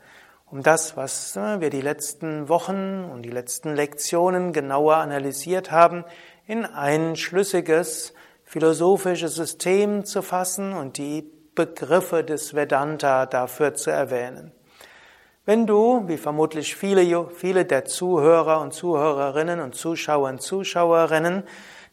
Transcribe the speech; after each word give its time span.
um 0.48 0.64
das, 0.64 0.98
was 0.98 1.36
äh, 1.36 1.62
wir 1.62 1.70
die 1.70 1.82
letzten 1.82 2.50
Wochen 2.50 3.08
und 3.14 3.22
die 3.22 3.30
letzten 3.30 3.76
Lektionen 3.76 4.54
genauer 4.54 4.96
analysiert 4.96 5.70
haben, 5.70 6.04
in 6.48 6.66
ein 6.66 7.16
schlüssiges 7.16 8.16
philosophisches 8.44 9.36
System 9.36 10.04
zu 10.04 10.24
fassen 10.24 10.74
und 10.74 10.98
die 10.98 11.32
Begriffe 11.54 12.24
des 12.24 12.56
Vedanta 12.56 13.28
dafür 13.28 13.76
zu 13.76 13.92
erwähnen. 13.92 14.52
Wenn 15.50 15.66
du, 15.66 16.08
wie 16.08 16.18
vermutlich 16.18 16.76
viele, 16.76 17.28
viele 17.32 17.66
der 17.66 17.84
Zuhörer 17.84 18.62
und 18.62 18.72
Zuhörerinnen 18.72 19.62
und 19.62 19.74
Zuschauer 19.74 20.30
und 20.30 20.44
Zuschauerinnen, 20.44 21.42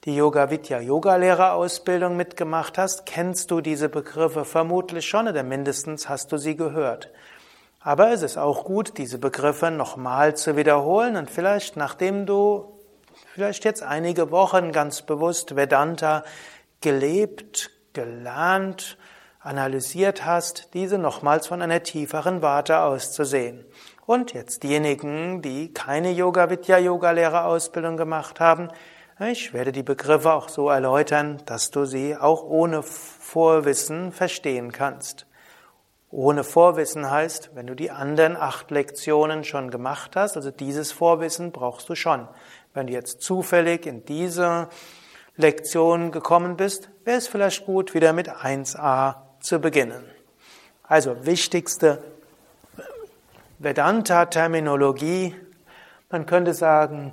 die 0.04 0.14
Yoga 0.14 0.50
Vidya 0.50 0.78
Yogalehrerausbildung 0.78 2.18
mitgemacht 2.18 2.76
hast, 2.76 3.06
kennst 3.06 3.50
du 3.50 3.62
diese 3.62 3.88
Begriffe 3.88 4.44
vermutlich 4.44 5.06
schon 5.06 5.26
oder 5.26 5.42
mindestens 5.42 6.06
hast 6.06 6.32
du 6.32 6.36
sie 6.36 6.54
gehört. 6.54 7.10
Aber 7.80 8.12
es 8.12 8.20
ist 8.20 8.36
auch 8.36 8.62
gut, 8.62 8.98
diese 8.98 9.16
Begriffe 9.16 9.70
nochmal 9.70 10.36
zu 10.36 10.58
wiederholen 10.58 11.16
und 11.16 11.30
vielleicht, 11.30 11.78
nachdem 11.78 12.26
du 12.26 12.78
vielleicht 13.32 13.64
jetzt 13.64 13.82
einige 13.82 14.30
Wochen 14.30 14.70
ganz 14.70 15.00
bewusst 15.00 15.56
Vedanta 15.56 16.24
gelebt, 16.82 17.70
gelernt, 17.94 18.98
analysiert 19.46 20.26
hast, 20.26 20.74
diese 20.74 20.98
nochmals 20.98 21.46
von 21.46 21.62
einer 21.62 21.82
tieferen 21.82 22.42
Warte 22.42 22.80
aus 22.80 23.12
zu 23.12 23.24
sehen. 23.24 23.64
Und 24.04 24.32
jetzt 24.34 24.62
diejenigen, 24.62 25.42
die 25.42 25.72
keine 25.72 26.12
Yoga 26.12 26.50
Vidya 26.50 26.78
Yoga 26.78 27.12
Lehrerausbildung 27.12 27.96
gemacht 27.96 28.40
haben, 28.40 28.68
ich 29.18 29.54
werde 29.54 29.72
die 29.72 29.82
Begriffe 29.82 30.32
auch 30.32 30.50
so 30.50 30.68
erläutern, 30.68 31.42
dass 31.46 31.70
du 31.70 31.86
sie 31.86 32.16
auch 32.16 32.44
ohne 32.44 32.82
Vorwissen 32.82 34.12
verstehen 34.12 34.72
kannst. 34.72 35.26
Ohne 36.10 36.44
Vorwissen 36.44 37.10
heißt, 37.10 37.50
wenn 37.54 37.66
du 37.66 37.74
die 37.74 37.90
anderen 37.90 38.36
acht 38.36 38.70
Lektionen 38.70 39.42
schon 39.42 39.70
gemacht 39.70 40.16
hast, 40.16 40.36
also 40.36 40.50
dieses 40.50 40.92
Vorwissen 40.92 41.50
brauchst 41.50 41.88
du 41.88 41.94
schon. 41.94 42.28
Wenn 42.74 42.86
du 42.86 42.92
jetzt 42.92 43.22
zufällig 43.22 43.86
in 43.86 44.04
diese 44.04 44.68
Lektion 45.36 46.12
gekommen 46.12 46.56
bist, 46.56 46.90
wäre 47.04 47.18
es 47.18 47.26
vielleicht 47.26 47.66
gut, 47.66 47.94
wieder 47.94 48.12
mit 48.12 48.30
1a 48.30 49.25
zu 49.46 49.60
beginnen. 49.60 50.04
Also 50.82 51.24
wichtigste 51.24 52.02
Vedanta-Terminologie. 53.58 55.36
Man 56.10 56.26
könnte 56.26 56.52
sagen, 56.52 57.12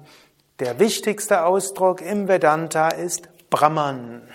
der 0.59 0.80
wichtigste 0.80 1.45
Ausdruck 1.45 2.02
im 2.02 2.28
Vedanta 2.28 2.90
ist 2.90 3.30
Brahman. 3.50 4.28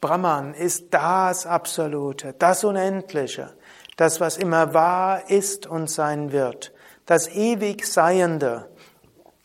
Brahman 0.00 0.54
ist 0.54 0.92
das 0.92 1.46
Absolute, 1.46 2.34
das 2.38 2.64
Unendliche, 2.64 3.54
das, 3.96 4.20
was 4.20 4.36
immer 4.36 4.72
wahr 4.74 5.30
ist 5.30 5.66
und 5.66 5.90
sein 5.90 6.32
wird, 6.32 6.72
das 7.06 7.28
ewig 7.28 7.86
Seiende, 7.86 8.70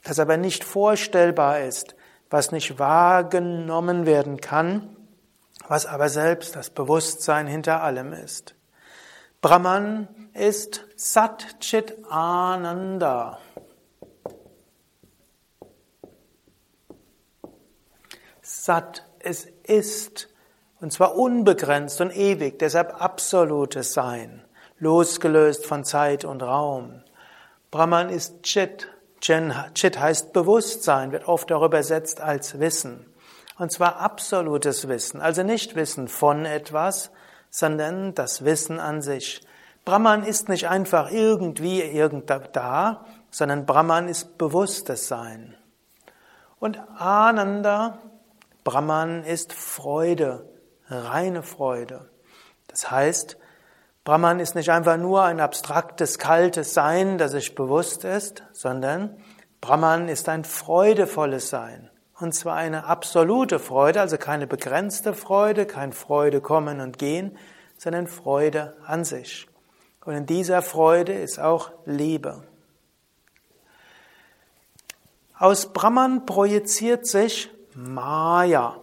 das 0.03 0.17
aber 0.19 0.38
nicht 0.38 0.63
vorstellbar 0.63 1.59
ist, 1.59 1.94
was 2.30 2.52
nicht 2.52 2.80
wahrgenommen 2.80 4.06
werden 4.06 4.41
kann, 4.41 4.96
was 5.68 5.86
aber 5.86 6.09
selbst 6.09 6.56
das 6.56 6.69
Bewusstsein 6.69 7.47
hinter 7.47 7.81
allem 7.81 8.13
ist. 8.13 8.56
Brahman 9.41 10.08
ist 10.34 10.85
Sat 10.96 11.59
Chit 11.59 11.97
Ananda. 12.09 13.40
Sat, 18.41 19.06
es 19.19 19.46
ist, 19.64 20.30
und 20.81 20.91
zwar 20.94 21.16
unbegrenzt 21.16 22.02
und 22.02 22.16
ewig, 22.16 22.59
deshalb 22.59 23.02
absolutes 23.02 23.94
Sein, 23.94 24.44
losgelöst 24.78 25.66
von 25.66 25.84
Zeit 25.84 26.25
und 26.25 26.44
Raum. 26.44 27.03
Brahman 27.72 28.09
ist 28.09 28.44
Chit, 28.44 28.88
Chit 29.22 30.00
heißt 30.00 30.34
Bewusstsein, 30.34 31.12
wird 31.12 31.28
oft 31.28 31.52
auch 31.52 31.64
übersetzt 31.64 32.22
als 32.22 32.59
Wissen. 32.59 33.06
Und 33.58 33.72
zwar 33.72 33.98
absolutes 33.98 34.88
Wissen, 34.88 35.22
also 35.22 35.44
nicht 35.44 35.76
Wissen 35.76 36.08
von 36.08 36.46
etwas, 36.46 37.12
sondern 37.50 38.14
das 38.14 38.44
Wissen 38.44 38.80
an 38.80 39.02
sich. 39.02 39.42
Brahman 39.86 40.24
ist 40.24 40.50
nicht 40.50 40.68
einfach 40.68 41.12
irgendwie 41.12 41.81
irgend 41.81 42.30
da, 42.30 43.06
sondern 43.31 43.66
Brahman 43.66 44.09
ist 44.09 44.38
bewusstes 44.38 45.08
Sein. 45.08 45.56
Und 46.59 46.80
Ananda, 46.97 48.00
Brahman 48.64 49.24
ist 49.24 49.53
Freude, 49.53 50.50
reine 50.90 51.44
Freude. 51.44 52.09
Das 52.68 52.90
heißt, 52.92 53.38
Brahman 54.05 54.39
ist 54.39 54.53
nicht 54.53 54.69
einfach 54.69 54.97
nur 54.97 55.23
ein 55.23 55.39
abstraktes, 55.39 56.19
kaltes 56.19 56.75
Sein, 56.75 57.17
das 57.17 57.31
sich 57.31 57.55
bewusst 57.55 58.03
ist, 58.03 58.43
sondern 58.53 59.17
Brahman 59.61 60.09
ist 60.09 60.29
ein 60.29 60.43
freudevolles 60.43 61.49
Sein. 61.49 61.89
Und 62.19 62.35
zwar 62.35 62.55
eine 62.55 62.85
absolute 62.85 63.57
Freude, 63.57 64.01
also 64.01 64.19
keine 64.19 64.45
begrenzte 64.45 65.16
Freude, 65.16 65.66
kein 65.66 65.91
Freude 65.91 66.39
kommen 66.39 66.81
und 66.81 66.99
gehen, 66.99 67.35
sondern 67.79 68.05
Freude 68.05 68.77
an 68.85 69.05
sich. 69.05 69.47
Und 70.05 70.13
in 70.13 70.27
dieser 70.27 70.61
Freude 70.61 71.13
ist 71.13 71.39
auch 71.39 71.72
Liebe. 71.85 72.43
Aus 75.35 75.73
Brahman 75.73 76.27
projiziert 76.27 77.07
sich 77.07 77.49
Maya. 77.73 78.77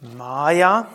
Maya 0.00 0.88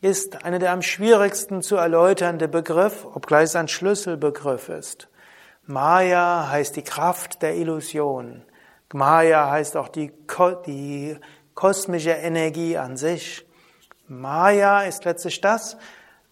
ist 0.00 0.44
einer 0.44 0.58
der 0.58 0.72
am 0.72 0.82
schwierigsten 0.82 1.62
zu 1.62 1.76
erläuternde 1.76 2.48
Begriff, 2.48 3.04
obgleich 3.04 3.44
es 3.44 3.56
ein 3.56 3.68
Schlüsselbegriff 3.68 4.68
ist. 4.68 5.08
Maya 5.66 6.48
heißt 6.50 6.76
die 6.76 6.82
Kraft 6.82 7.42
der 7.42 7.56
Illusion. 7.56 8.42
Maya 8.92 9.50
heißt 9.50 9.76
auch 9.76 9.88
die, 9.88 10.12
die 10.66 11.18
kosmische 11.54 12.12
Energie 12.12 12.78
an 12.78 12.96
sich. 12.96 13.46
Maya 14.06 14.82
ist 14.82 15.04
letztlich 15.04 15.40
das, 15.40 15.76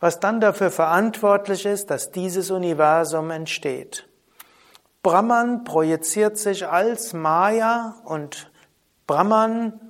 was 0.00 0.20
dann 0.20 0.40
dafür 0.40 0.70
verantwortlich 0.70 1.66
ist, 1.66 1.90
dass 1.90 2.12
dieses 2.12 2.50
Universum 2.50 3.30
entsteht. 3.30 4.08
Brahman 5.02 5.64
projiziert 5.64 6.38
sich 6.38 6.66
als 6.66 7.12
Maya 7.12 7.96
und 8.04 8.50
Brahman 9.06 9.80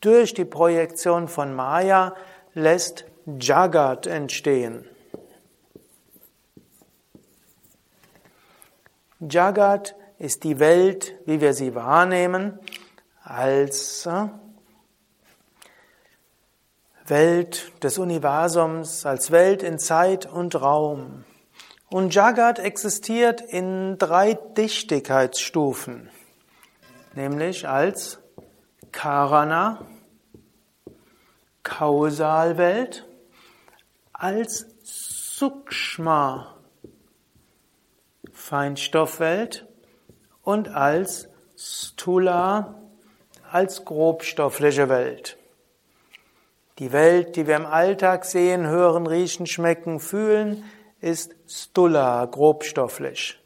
durch 0.00 0.34
die 0.34 0.44
Projektion 0.44 1.28
von 1.28 1.54
Maya 1.54 2.14
lässt 2.54 3.04
Jagat 3.26 4.06
entstehen. 4.06 4.84
Jagat 9.20 9.96
ist 10.18 10.44
die 10.44 10.58
Welt, 10.58 11.14
wie 11.26 11.40
wir 11.40 11.54
sie 11.54 11.74
wahrnehmen, 11.74 12.58
als 13.22 14.06
äh, 14.06 14.28
Welt 17.06 17.72
des 17.82 17.98
Universums, 17.98 19.06
als 19.06 19.30
Welt 19.30 19.62
in 19.62 19.78
Zeit 19.78 20.26
und 20.26 20.60
Raum. 20.60 21.24
Und 21.90 22.14
Jagat 22.14 22.58
existiert 22.58 23.40
in 23.40 23.98
drei 23.98 24.34
Dichtigkeitsstufen, 24.34 26.10
nämlich 27.14 27.68
als 27.68 28.18
Karana, 28.92 29.86
Kausalwelt 31.64 33.04
als 34.12 34.66
Sukshma 34.84 36.54
Feinstoffwelt 38.32 39.66
und 40.42 40.68
als 40.68 41.28
Stula 41.56 42.74
als 43.50 43.84
grobstoffliche 43.84 44.88
Welt. 44.88 45.38
Die 46.78 46.92
Welt, 46.92 47.36
die 47.36 47.46
wir 47.46 47.56
im 47.56 47.66
Alltag 47.66 48.24
sehen, 48.24 48.66
hören, 48.66 49.06
riechen, 49.06 49.46
schmecken, 49.46 50.00
fühlen, 50.00 50.64
ist 51.00 51.34
Stula, 51.46 52.24
grobstofflich. 52.26 53.40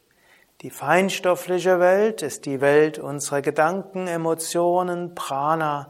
Die 0.61 0.71
feinstoffliche 0.71 1.79
Welt 1.79 2.21
ist 2.21 2.45
die 2.45 2.59
Welt 2.59 2.99
unserer 2.99 3.41
Gedanken, 3.41 4.07
Emotionen, 4.07 5.15
Prana, 5.15 5.87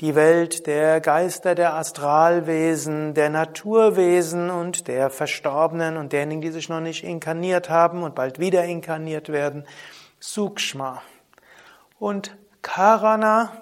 die 0.00 0.14
Welt 0.14 0.66
der 0.66 1.00
Geister, 1.00 1.54
der 1.54 1.74
Astralwesen, 1.74 3.14
der 3.14 3.30
Naturwesen 3.30 4.50
und 4.50 4.88
der 4.88 5.10
Verstorbenen 5.10 5.96
und 5.96 6.12
derjenigen, 6.12 6.40
die 6.40 6.50
sich 6.50 6.68
noch 6.68 6.80
nicht 6.80 7.04
inkarniert 7.04 7.70
haben 7.70 8.02
und 8.02 8.14
bald 8.14 8.38
wieder 8.38 8.64
inkarniert 8.64 9.28
werden, 9.28 9.64
Sukshma. 10.18 11.02
Und 11.98 12.36
Karana 12.62 13.52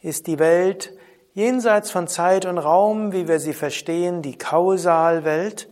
ist 0.00 0.26
die 0.26 0.38
Welt 0.38 0.92
jenseits 1.32 1.90
von 1.90 2.08
Zeit 2.08 2.46
und 2.46 2.58
Raum, 2.58 3.12
wie 3.12 3.28
wir 3.28 3.40
sie 3.40 3.54
verstehen, 3.54 4.22
die 4.22 4.38
Kausalwelt, 4.38 5.68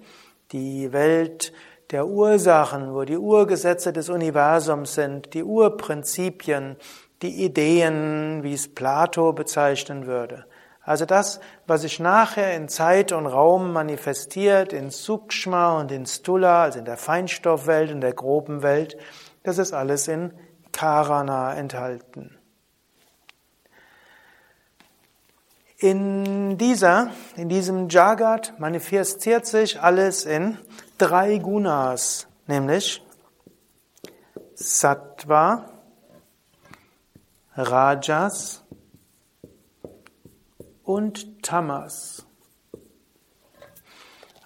die 0.52 0.92
Welt 0.92 1.52
der 1.90 2.06
Ursachen, 2.06 2.94
wo 2.94 3.04
die 3.04 3.18
Urgesetze 3.18 3.92
des 3.92 4.08
Universums 4.08 4.94
sind, 4.94 5.34
die 5.34 5.44
Urprinzipien, 5.44 6.76
die 7.22 7.44
Ideen, 7.44 8.42
wie 8.42 8.54
es 8.54 8.74
Plato 8.74 9.32
bezeichnen 9.32 10.06
würde. 10.06 10.44
Also 10.84 11.06
das, 11.06 11.40
was 11.66 11.82
sich 11.82 12.00
nachher 12.00 12.56
in 12.56 12.68
Zeit 12.68 13.12
und 13.12 13.26
Raum 13.26 13.72
manifestiert, 13.72 14.72
in 14.72 14.90
Sukshma 14.90 15.78
und 15.78 15.92
in 15.92 16.06
Stula, 16.06 16.64
also 16.64 16.80
in 16.80 16.84
der 16.84 16.96
Feinstoffwelt, 16.96 17.90
in 17.90 18.00
der 18.00 18.14
groben 18.14 18.62
Welt, 18.62 18.96
das 19.44 19.58
ist 19.58 19.72
alles 19.72 20.08
in 20.08 20.32
Karana 20.72 21.54
enthalten. 21.54 22.36
In 25.78 26.58
dieser, 26.58 27.10
in 27.36 27.48
diesem 27.48 27.88
Jagat 27.88 28.54
manifestiert 28.58 29.46
sich 29.46 29.80
alles 29.80 30.24
in 30.24 30.58
drei 30.98 31.38
Gunas, 31.38 32.28
nämlich 32.46 33.04
Sattva, 34.54 35.71
Rajas 37.54 38.64
und 40.84 41.42
Tamas. 41.42 42.24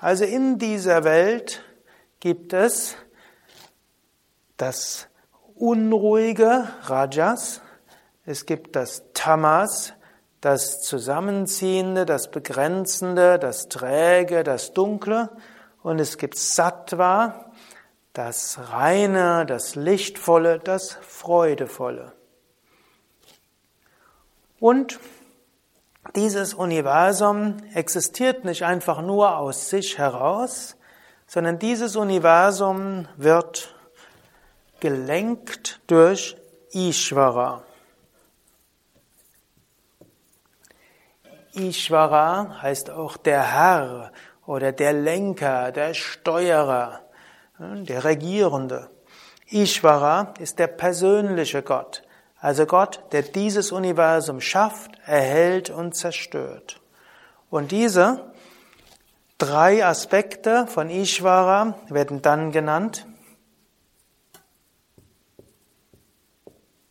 Also 0.00 0.24
in 0.24 0.58
dieser 0.58 1.04
Welt 1.04 1.62
gibt 2.18 2.52
es 2.52 2.96
das 4.56 5.06
unruhige 5.54 6.68
Rajas, 6.82 7.60
es 8.24 8.44
gibt 8.44 8.74
das 8.74 9.04
Tamas, 9.14 9.92
das 10.40 10.80
Zusammenziehende, 10.80 12.06
das 12.06 12.32
Begrenzende, 12.32 13.38
das 13.38 13.68
Träge, 13.68 14.42
das 14.42 14.72
Dunkle 14.72 15.30
und 15.84 16.00
es 16.00 16.18
gibt 16.18 16.36
Sattva, 16.36 17.52
das 18.12 18.58
Reine, 18.72 19.46
das 19.46 19.76
Lichtvolle, 19.76 20.58
das 20.58 20.98
Freudevolle. 21.02 22.15
Und 24.60 24.98
dieses 26.14 26.54
Universum 26.54 27.56
existiert 27.74 28.44
nicht 28.44 28.64
einfach 28.64 29.02
nur 29.02 29.36
aus 29.36 29.68
sich 29.70 29.98
heraus, 29.98 30.76
sondern 31.26 31.58
dieses 31.58 31.96
Universum 31.96 33.08
wird 33.16 33.74
gelenkt 34.80 35.80
durch 35.86 36.36
Ishvara. 36.72 37.62
Ishvara 41.54 42.60
heißt 42.62 42.90
auch 42.90 43.16
der 43.16 43.54
Herr 43.54 44.12
oder 44.44 44.72
der 44.72 44.92
Lenker, 44.92 45.72
der 45.72 45.94
Steuerer, 45.94 47.00
der 47.58 48.04
Regierende. 48.04 48.90
Ishvara 49.48 50.34
ist 50.38 50.58
der 50.58 50.66
persönliche 50.66 51.62
Gott, 51.62 52.02
also 52.38 52.66
Gott, 52.66 53.02
der 53.12 53.22
dieses 53.22 53.72
Universum 53.72 54.40
schafft, 54.40 54.92
erhält 55.06 55.70
und 55.70 55.94
zerstört. 55.94 56.80
Und 57.50 57.72
diese 57.72 58.32
drei 59.38 59.84
Aspekte 59.84 60.66
von 60.66 60.90
Ishvara 60.90 61.78
werden 61.88 62.22
dann 62.22 62.52
genannt 62.52 63.06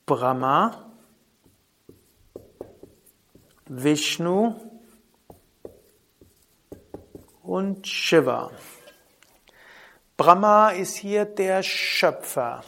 Brahma, 0.06 0.86
Vishnu 3.68 4.54
und 7.42 7.88
Shiva. 7.88 8.52
Brahma 10.16 10.70
ist 10.70 10.96
hier 10.96 11.26
der 11.26 11.64
Schöpfer. 11.64 12.64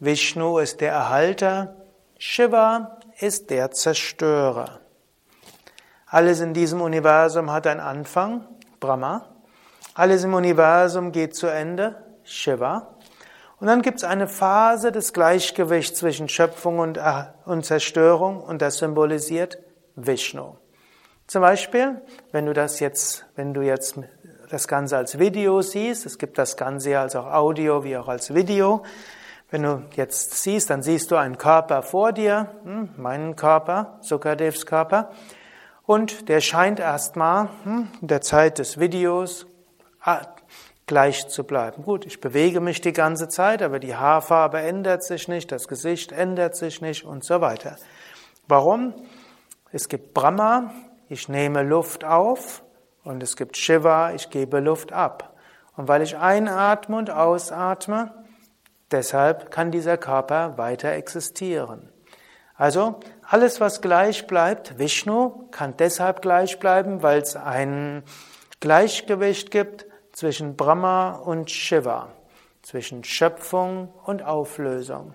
Vishnu 0.00 0.58
ist 0.58 0.80
der 0.80 0.92
Erhalter. 0.92 1.76
Shiva 2.26 3.00
ist 3.20 3.50
der 3.50 3.70
Zerstörer. 3.70 4.80
Alles 6.06 6.40
in 6.40 6.54
diesem 6.54 6.80
Universum 6.80 7.52
hat 7.52 7.66
einen 7.66 7.80
Anfang, 7.80 8.48
Brahma. 8.80 9.28
Alles 9.92 10.24
im 10.24 10.32
Universum 10.32 11.12
geht 11.12 11.36
zu 11.36 11.48
Ende, 11.48 12.02
Shiva. 12.24 12.96
Und 13.60 13.66
dann 13.66 13.82
gibt 13.82 13.98
es 13.98 14.04
eine 14.04 14.26
Phase 14.26 14.90
des 14.90 15.12
Gleichgewichts 15.12 15.98
zwischen 15.98 16.30
Schöpfung 16.30 16.78
und, 16.78 16.96
äh, 16.96 17.24
und 17.44 17.66
Zerstörung 17.66 18.42
und 18.42 18.62
das 18.62 18.78
symbolisiert 18.78 19.58
Vishnu. 19.94 20.56
Zum 21.26 21.42
Beispiel, 21.42 22.00
wenn 22.32 22.46
du 22.46 22.54
das 22.54 22.80
jetzt, 22.80 23.26
wenn 23.36 23.52
du 23.52 23.60
jetzt 23.60 23.98
das 24.48 24.66
Ganze 24.66 24.96
als 24.96 25.18
Video 25.18 25.60
siehst, 25.60 26.06
es 26.06 26.16
gibt 26.16 26.38
das 26.38 26.56
Ganze 26.56 26.90
ja 26.90 27.02
als 27.02 27.16
auch 27.16 27.26
Audio 27.26 27.84
wie 27.84 27.98
auch 27.98 28.08
als 28.08 28.32
Video. 28.32 28.82
Wenn 29.54 29.62
du 29.62 29.84
jetzt 29.94 30.42
siehst, 30.42 30.68
dann 30.70 30.82
siehst 30.82 31.12
du 31.12 31.14
einen 31.14 31.38
Körper 31.38 31.84
vor 31.84 32.10
dir, 32.10 32.48
hm, 32.64 32.88
meinen 32.96 33.36
Körper, 33.36 33.98
Sukadevs 34.00 34.66
Körper, 34.66 35.12
und 35.86 36.28
der 36.28 36.40
scheint 36.40 36.80
erstmal 36.80 37.50
hm, 37.62 37.86
in 38.00 38.08
der 38.08 38.20
Zeit 38.20 38.58
des 38.58 38.80
Videos 38.80 39.46
ah, 40.02 40.22
gleich 40.86 41.28
zu 41.28 41.44
bleiben. 41.44 41.84
Gut, 41.84 42.04
ich 42.04 42.20
bewege 42.20 42.60
mich 42.60 42.80
die 42.80 42.92
ganze 42.92 43.28
Zeit, 43.28 43.62
aber 43.62 43.78
die 43.78 43.94
Haarfarbe 43.94 44.58
ändert 44.58 45.04
sich 45.04 45.28
nicht, 45.28 45.52
das 45.52 45.68
Gesicht 45.68 46.10
ändert 46.10 46.56
sich 46.56 46.80
nicht 46.80 47.04
und 47.04 47.22
so 47.22 47.40
weiter. 47.40 47.76
Warum? 48.48 48.92
Es 49.70 49.88
gibt 49.88 50.14
Brahma, 50.14 50.74
ich 51.08 51.28
nehme 51.28 51.62
Luft 51.62 52.04
auf 52.04 52.64
und 53.04 53.22
es 53.22 53.36
gibt 53.36 53.56
Shiva, 53.56 54.14
ich 54.14 54.30
gebe 54.30 54.58
Luft 54.58 54.92
ab. 54.92 55.36
Und 55.76 55.86
weil 55.86 56.02
ich 56.02 56.16
einatme 56.16 56.96
und 56.96 57.10
ausatme, 57.10 58.23
deshalb 58.90 59.50
kann 59.50 59.70
dieser 59.70 59.96
Körper 59.96 60.58
weiter 60.58 60.92
existieren. 60.92 61.90
Also 62.56 63.00
alles, 63.28 63.60
was 63.60 63.80
gleich 63.80 64.26
bleibt, 64.26 64.78
Vishnu 64.78 65.48
kann 65.50 65.76
deshalb 65.76 66.22
gleich 66.22 66.60
bleiben, 66.60 67.02
weil 67.02 67.20
es 67.20 67.34
ein 67.34 68.04
Gleichgewicht 68.60 69.50
gibt 69.50 69.86
zwischen 70.12 70.56
Brahma 70.56 71.16
und 71.16 71.50
Shiva, 71.50 72.08
zwischen 72.62 73.02
Schöpfung 73.02 73.92
und 74.04 74.22
Auflösung. 74.22 75.14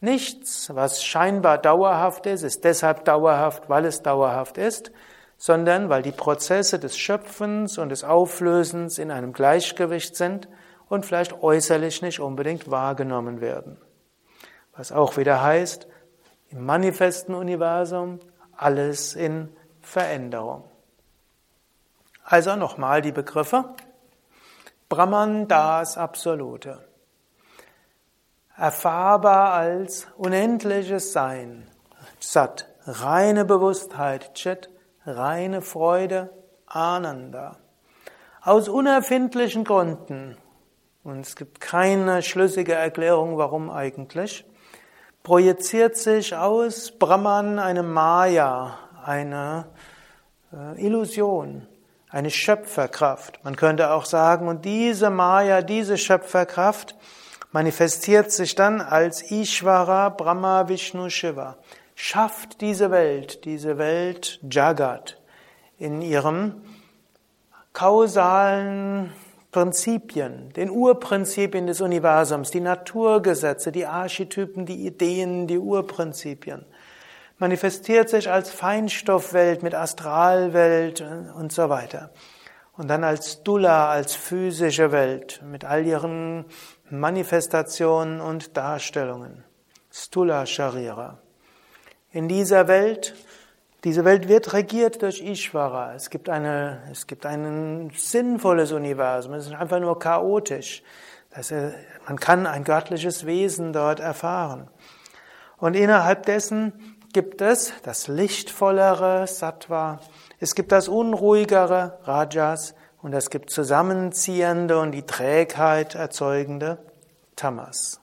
Nichts, 0.00 0.74
was 0.74 1.04
scheinbar 1.04 1.58
dauerhaft 1.58 2.26
ist, 2.26 2.42
ist 2.42 2.64
deshalb 2.64 3.04
dauerhaft, 3.04 3.68
weil 3.68 3.84
es 3.84 4.02
dauerhaft 4.02 4.58
ist, 4.58 4.90
sondern 5.38 5.88
weil 5.88 6.02
die 6.02 6.10
Prozesse 6.10 6.80
des 6.80 6.98
Schöpfens 6.98 7.78
und 7.78 7.90
des 7.90 8.02
Auflösens 8.02 8.98
in 8.98 9.12
einem 9.12 9.32
Gleichgewicht 9.32 10.16
sind 10.16 10.48
und 10.88 11.06
vielleicht 11.06 11.42
äußerlich 11.42 12.02
nicht 12.02 12.20
unbedingt 12.20 12.70
wahrgenommen 12.70 13.40
werden. 13.40 13.78
Was 14.76 14.92
auch 14.92 15.16
wieder 15.16 15.42
heißt, 15.42 15.86
im 16.50 16.64
manifesten 16.64 17.34
Universum 17.34 18.20
alles 18.56 19.14
in 19.14 19.54
Veränderung. 19.80 20.64
Also 22.24 22.56
nochmal 22.56 23.02
die 23.02 23.12
Begriffe. 23.12 23.74
Brahman, 24.88 25.48
das 25.48 25.96
Absolute 25.96 26.92
erfahrbar 28.56 29.54
als 29.54 30.06
unendliches 30.16 31.12
Sein. 31.12 31.66
Sat, 32.20 32.68
reine 32.86 33.44
Bewusstheit, 33.44 34.34
Chit, 34.34 34.70
reine 35.04 35.62
Freude, 35.62 36.30
Ananda. 36.66 37.56
Aus 38.40 38.68
unerfindlichen 38.68 39.64
Gründen, 39.64 40.36
und 41.04 41.20
es 41.20 41.36
gibt 41.36 41.60
keine 41.60 42.22
schlüssige 42.22 42.74
Erklärung, 42.74 43.36
warum 43.36 43.70
eigentlich, 43.70 44.44
projiziert 45.22 45.96
sich 45.96 46.34
aus 46.34 46.92
Brahman 46.92 47.58
eine 47.58 47.82
Maya, 47.82 48.78
eine 49.04 49.66
äh, 50.52 50.84
Illusion, 50.84 51.66
eine 52.08 52.30
Schöpferkraft. 52.30 53.40
Man 53.44 53.56
könnte 53.56 53.90
auch 53.92 54.04
sagen, 54.04 54.48
und 54.48 54.64
diese 54.64 55.10
Maya, 55.10 55.62
diese 55.62 55.98
Schöpferkraft 55.98 56.94
manifestiert 57.52 58.30
sich 58.32 58.54
dann 58.54 58.80
als 58.80 59.30
Ishvara, 59.30 60.08
Brahma, 60.08 60.68
Vishnu, 60.68 61.08
Shiva. 61.08 61.56
Schafft 61.94 62.60
diese 62.60 62.90
Welt, 62.90 63.44
diese 63.44 63.78
Welt 63.78 64.40
Jagat 64.50 65.20
in 65.78 66.00
ihrem 66.00 66.62
kausalen 67.72 69.12
Prinzipien, 69.52 70.50
den 70.54 70.70
Urprinzipien 70.70 71.66
des 71.66 71.82
Universums, 71.82 72.50
die 72.50 72.60
Naturgesetze, 72.60 73.70
die 73.70 73.84
Archetypen, 73.84 74.64
die 74.64 74.86
Ideen, 74.86 75.46
die 75.46 75.58
Urprinzipien. 75.58 76.64
Manifestiert 77.36 78.08
sich 78.08 78.30
als 78.30 78.50
Feinstoffwelt 78.50 79.62
mit 79.62 79.74
Astralwelt 79.74 81.04
und 81.36 81.52
so 81.52 81.68
weiter. 81.68 82.10
Und 82.78 82.88
dann 82.88 83.04
als 83.04 83.42
Dula, 83.42 83.90
als 83.90 84.14
physische 84.14 84.90
Welt 84.90 85.42
mit 85.44 85.66
all 85.66 85.84
ihren 85.84 86.46
Manifestationen 86.88 88.22
und 88.22 88.56
Darstellungen. 88.56 89.44
Stula 89.90 90.46
Sharira. 90.46 91.18
In 92.10 92.26
dieser 92.26 92.68
Welt 92.68 93.14
diese 93.84 94.04
Welt 94.04 94.28
wird 94.28 94.52
regiert 94.52 95.02
durch 95.02 95.20
Ishvara. 95.20 95.94
Es 95.94 96.08
gibt, 96.08 96.28
eine, 96.28 96.82
es 96.90 97.06
gibt 97.06 97.26
ein 97.26 97.90
sinnvolles 97.96 98.70
Universum. 98.70 99.34
Es 99.34 99.46
ist 99.46 99.54
einfach 99.54 99.80
nur 99.80 99.98
chaotisch. 99.98 100.82
Das, 101.30 101.52
man 102.06 102.20
kann 102.20 102.46
ein 102.46 102.62
göttliches 102.62 103.26
Wesen 103.26 103.72
dort 103.72 103.98
erfahren. 103.98 104.68
Und 105.56 105.74
innerhalb 105.74 106.26
dessen 106.26 106.96
gibt 107.12 107.40
es 107.40 107.72
das 107.82 108.06
lichtvollere 108.08 109.26
Sattva. 109.26 110.00
Es 110.38 110.54
gibt 110.54 110.72
das 110.72 110.88
unruhigere 110.88 111.98
Rajas. 112.04 112.74
Und 113.02 113.12
es 113.14 113.30
gibt 113.30 113.50
zusammenziehende 113.50 114.78
und 114.78 114.92
die 114.92 115.02
Trägheit 115.02 115.96
erzeugende 115.96 116.78
Tamas. 117.34 118.00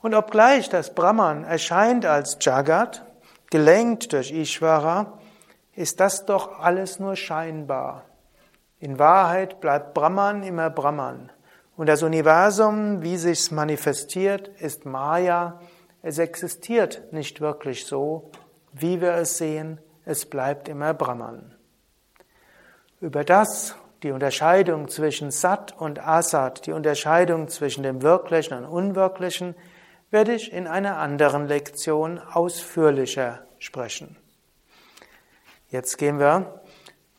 Und 0.00 0.14
obgleich 0.14 0.70
das 0.70 0.94
Brahman 0.94 1.44
erscheint 1.44 2.06
als 2.06 2.38
Jagat, 2.40 3.05
gelenkt 3.50 4.12
durch 4.12 4.32
Ishvara, 4.32 5.18
ist 5.74 6.00
das 6.00 6.24
doch 6.26 6.58
alles 6.58 6.98
nur 6.98 7.16
scheinbar. 7.16 8.04
In 8.78 8.98
Wahrheit 8.98 9.60
bleibt 9.60 9.94
Brahman 9.94 10.42
immer 10.42 10.70
Brahman. 10.70 11.30
Und 11.76 11.88
das 11.88 12.02
Universum, 12.02 13.02
wie 13.02 13.16
sich's 13.16 13.50
manifestiert, 13.50 14.48
ist 14.48 14.86
Maya. 14.86 15.60
Es 16.02 16.18
existiert 16.18 17.12
nicht 17.12 17.40
wirklich 17.40 17.86
so, 17.86 18.30
wie 18.72 19.00
wir 19.00 19.12
es 19.14 19.38
sehen. 19.38 19.78
Es 20.04 20.24
bleibt 20.24 20.68
immer 20.68 20.94
Brahman. 20.94 21.54
Über 23.00 23.24
das, 23.24 23.76
die 24.02 24.10
Unterscheidung 24.10 24.88
zwischen 24.88 25.30
Sat 25.30 25.78
und 25.78 25.98
Asat, 25.98 26.66
die 26.66 26.72
Unterscheidung 26.72 27.48
zwischen 27.48 27.82
dem 27.82 28.02
Wirklichen 28.02 28.64
und 28.64 28.66
Unwirklichen, 28.66 29.54
werde 30.10 30.34
ich 30.34 30.52
in 30.52 30.66
einer 30.66 30.98
anderen 30.98 31.46
Lektion 31.46 32.18
ausführlicher 32.18 33.40
sprechen. 33.58 34.16
Jetzt 35.68 35.98
gehen 35.98 36.18
wir 36.18 36.60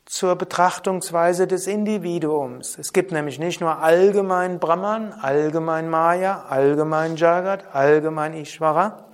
zur 0.06 0.38
Betrachtungsweise 0.38 1.48
des 1.48 1.68
Individuums. 1.68 2.78
Es 2.78 2.94
gibt 2.94 3.12
nämlich 3.12 3.40
nicht 3.40 3.60
nur 3.60 3.80
allgemein 3.80 4.60
Brahman, 4.60 5.12
allgemein 5.12 5.90
Maya, 5.90 6.46
allgemein 6.48 7.18
Jagat, 7.18 7.76
allgemein 7.76 8.34
Ishvara. 8.34 9.06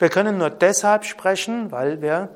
Wir 0.00 0.08
können 0.08 0.38
nur 0.38 0.50
deshalb 0.50 1.04
sprechen, 1.04 1.70
weil 1.70 2.02
wir 2.02 2.30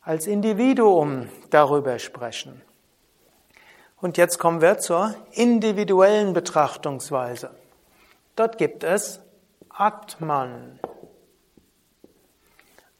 als 0.00 0.26
Individuum 0.26 1.28
darüber 1.50 1.98
sprechen. 1.98 2.62
Und 4.00 4.16
jetzt 4.16 4.38
kommen 4.38 4.62
wir 4.62 4.78
zur 4.78 5.14
individuellen 5.32 6.32
Betrachtungsweise. 6.32 7.50
Dort 8.34 8.56
gibt 8.56 8.82
es 8.82 9.20
Atman. 9.80 10.78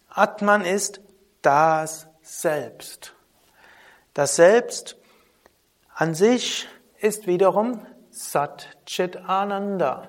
Atman 0.09 0.63
ist 0.65 1.03
das 1.43 2.09
Selbst. 2.23 3.15
Das 4.15 4.37
Selbst 4.37 4.97
an 5.95 6.15
sich 6.15 6.67
ist 6.99 7.27
wiederum 7.27 7.87
Sat 8.09 8.79
Chit 8.87 9.19
Ananda. 9.19 10.09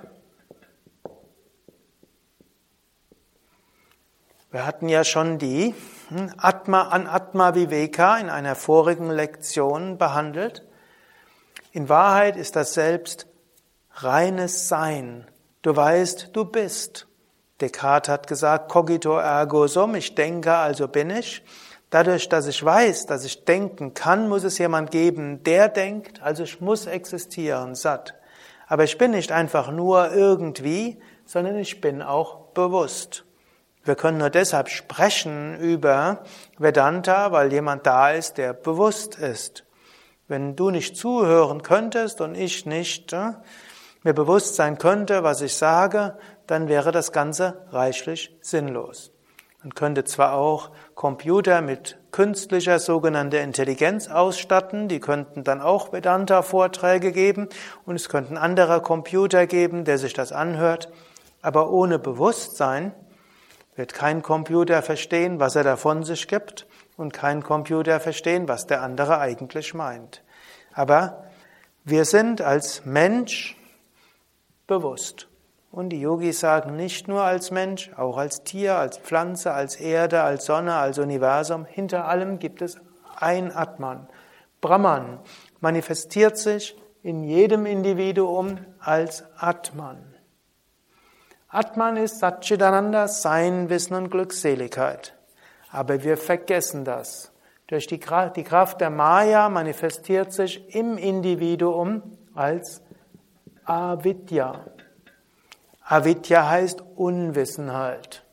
Wir 4.49 4.65
hatten 4.65 4.87
ja 4.87 5.03
schon 5.03 5.39
die 5.39 5.75
hm, 6.07 6.33
Atma 6.37 6.83
an 6.83 7.05
Atma 7.05 7.53
Viveka 7.53 8.17
in 8.17 8.29
einer 8.29 8.55
vorigen 8.55 9.09
Lektion 9.09 9.97
behandelt. 9.97 10.65
In 11.73 11.89
Wahrheit 11.89 12.37
ist 12.37 12.55
das 12.55 12.73
Selbst 12.73 13.27
reines 13.91 14.69
Sein. 14.69 15.27
Du 15.61 15.75
weißt, 15.75 16.29
du 16.33 16.45
bist. 16.45 17.07
Descartes 17.59 18.11
hat 18.11 18.25
gesagt, 18.25 18.71
cogito 18.71 19.17
ergo 19.17 19.67
sum, 19.67 19.93
ich 19.93 20.15
denke, 20.15 20.55
also 20.55 20.87
bin 20.87 21.11
ich. 21.11 21.43
Dadurch, 21.91 22.29
dass 22.29 22.47
ich 22.47 22.63
weiß, 22.63 23.05
dass 23.05 23.25
ich 23.25 23.45
denken 23.45 23.93
kann, 23.93 24.27
muss 24.27 24.43
es 24.43 24.57
jemand 24.57 24.89
geben, 24.89 25.43
der 25.43 25.69
denkt, 25.69 26.21
also 26.23 26.43
ich 26.43 26.61
muss 26.61 26.87
existieren, 26.87 27.75
satt. 27.75 28.15
Aber 28.67 28.85
ich 28.85 28.97
bin 28.97 29.11
nicht 29.11 29.31
einfach 29.31 29.69
nur 29.69 30.11
irgendwie, 30.11 30.99
sondern 31.25 31.57
ich 31.57 31.79
bin 31.79 32.01
auch 32.01 32.53
bewusst. 32.53 33.25
Wir 33.83 33.95
können 33.95 34.17
nur 34.17 34.29
deshalb 34.31 34.69
sprechen 34.69 35.57
über 35.59 36.23
Vedanta, 36.57 37.31
weil 37.31 37.51
jemand 37.51 37.85
da 37.85 38.11
ist, 38.11 38.37
der 38.37 38.53
bewusst 38.53 39.15
ist. 39.15 39.65
Wenn 40.27 40.55
du 40.55 40.71
nicht 40.71 40.97
zuhören 40.97 41.61
könntest 41.61 42.21
und 42.21 42.33
ich 42.33 42.65
nicht 42.65 43.13
mir 44.03 44.13
bewusst 44.13 44.55
sein 44.55 44.77
könnte, 44.77 45.23
was 45.23 45.41
ich 45.41 45.55
sage, 45.55 46.17
dann 46.47 46.67
wäre 46.67 46.91
das 46.91 47.11
Ganze 47.11 47.65
reichlich 47.71 48.35
sinnlos. 48.41 49.11
Man 49.63 49.75
könnte 49.75 50.03
zwar 50.03 50.33
auch 50.33 50.71
Computer 50.95 51.61
mit 51.61 51.99
künstlicher 52.11 52.79
sogenannter 52.79 53.41
Intelligenz 53.41 54.07
ausstatten, 54.07 54.87
die 54.87 54.99
könnten 54.99 55.43
dann 55.43 55.61
auch 55.61 55.93
Vedanta-Vorträge 55.93 57.11
geben 57.11 57.47
und 57.85 57.95
es 57.95 58.09
könnten 58.09 58.37
andere 58.37 58.81
Computer 58.81 59.45
geben, 59.45 59.85
der 59.85 59.99
sich 59.99 60.13
das 60.13 60.31
anhört, 60.31 60.91
aber 61.43 61.69
ohne 61.69 61.99
Bewusstsein 61.99 62.91
wird 63.75 63.93
kein 63.93 64.23
Computer 64.23 64.81
verstehen, 64.81 65.39
was 65.39 65.55
er 65.55 65.63
da 65.63 65.77
von 65.77 66.03
sich 66.03 66.27
gibt 66.27 66.65
und 66.97 67.13
kein 67.13 67.43
Computer 67.43 67.99
verstehen, 67.99 68.47
was 68.47 68.65
der 68.65 68.81
andere 68.81 69.19
eigentlich 69.19 69.75
meint. 69.75 70.23
Aber 70.73 71.25
wir 71.83 72.05
sind 72.05 72.41
als 72.41 72.83
Mensch 72.85 73.55
bewusst. 74.71 75.27
Und 75.69 75.89
die 75.89 75.99
Yogis 75.99 76.39
sagen 76.39 76.77
nicht 76.77 77.09
nur 77.09 77.23
als 77.23 77.51
Mensch, 77.51 77.91
auch 77.97 78.17
als 78.17 78.43
Tier, 78.43 78.77
als 78.77 78.97
Pflanze, 78.97 79.53
als 79.53 79.75
Erde, 79.75 80.23
als 80.23 80.45
Sonne, 80.45 80.75
als 80.75 80.97
Universum. 80.97 81.65
Hinter 81.65 82.07
allem 82.07 82.39
gibt 82.39 82.61
es 82.61 82.79
ein 83.17 83.53
Atman. 83.53 84.07
Brahman 84.61 85.19
manifestiert 85.59 86.37
sich 86.37 86.77
in 87.03 87.23
jedem 87.23 87.65
Individuum 87.65 88.59
als 88.79 89.25
Atman. 89.37 89.97
Atman 91.49 91.97
ist 91.97 92.19
Satchitananda, 92.19 93.09
Sein, 93.09 93.69
Wissen 93.69 93.95
und 93.95 94.09
Glückseligkeit. 94.09 95.17
Aber 95.69 96.01
wir 96.03 96.15
vergessen 96.15 96.85
das. 96.85 97.33
Durch 97.67 97.87
die 97.87 97.99
Kraft 97.99 98.79
der 98.79 98.89
Maya 98.89 99.49
manifestiert 99.49 100.31
sich 100.31 100.73
im 100.73 100.97
Individuum 100.97 102.03
als 102.33 102.81
Avidya. 103.65 104.65
Avidya 105.83 106.49
heißt 106.49 106.81
Unwissenheit. 106.95 108.23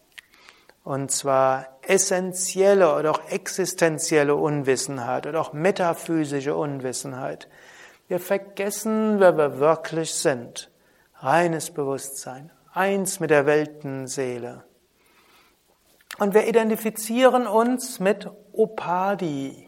Und 0.85 1.11
zwar 1.11 1.79
essentielle 1.83 2.95
oder 2.95 3.11
auch 3.11 3.29
existenzielle 3.29 4.35
Unwissenheit 4.35 5.27
oder 5.27 5.41
auch 5.41 5.53
metaphysische 5.53 6.55
Unwissenheit. 6.57 7.49
Wir 8.07 8.21
vergessen, 8.21 9.21
wer 9.21 9.37
wir 9.37 9.59
wirklich 9.59 10.15
sind. 10.15 10.71
Reines 11.17 11.73
Bewusstsein, 11.73 12.51
eins 12.73 13.21
mit 13.21 13.31
der 13.31 13.45
Weltenseele. 13.45 14.65
Und 16.19 16.33
wir 16.33 16.49
identifizieren 16.49 17.47
uns 17.47 18.01
mit 18.01 18.31
Opadi. 18.53 19.68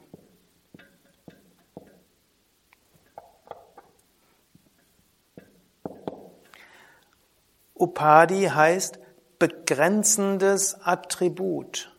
Upadi 7.80 8.42
heißt 8.44 8.98
begrenzendes 9.38 10.78
Attribut. 10.84 11.90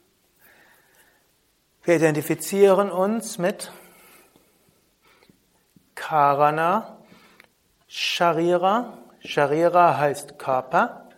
Wir 1.83 1.95
identifizieren 1.95 2.91
uns 2.91 3.39
mit 3.39 3.71
Karana, 5.95 6.97
Sharira. 7.88 9.00
Sharira 9.21 9.97
heißt 9.97 10.38
Körper. 10.38 11.09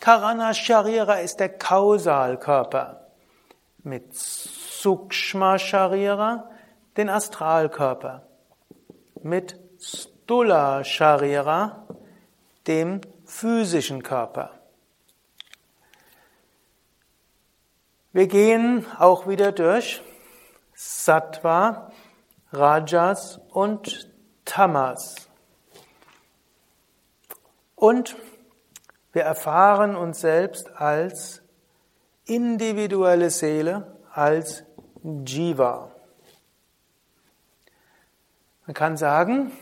Karana 0.00 0.54
Sharira 0.54 1.16
ist 1.16 1.38
der 1.40 1.50
Kausalkörper. 1.50 3.08
Mit 3.82 4.14
Sukshma 4.14 5.58
Sharira 5.58 6.50
den 6.96 7.10
Astralkörper. 7.10 8.26
Mit 9.22 9.60
Stula 9.78 10.82
Sharira 10.82 11.86
dem 12.66 13.02
physischen 13.28 14.02
Körper. 14.02 14.50
Wir 18.12 18.26
gehen 18.26 18.84
auch 18.98 19.28
wieder 19.28 19.52
durch 19.52 20.02
Sattva, 20.74 21.92
Rajas 22.52 23.38
und 23.50 24.10
Tamas. 24.44 25.28
Und 27.76 28.16
wir 29.12 29.22
erfahren 29.22 29.94
uns 29.94 30.20
selbst 30.20 30.74
als 30.74 31.42
individuelle 32.24 33.30
Seele, 33.30 33.98
als 34.10 34.64
Jiva. 35.02 35.92
Man 38.66 38.74
kann 38.74 38.96
sagen, 38.96 39.52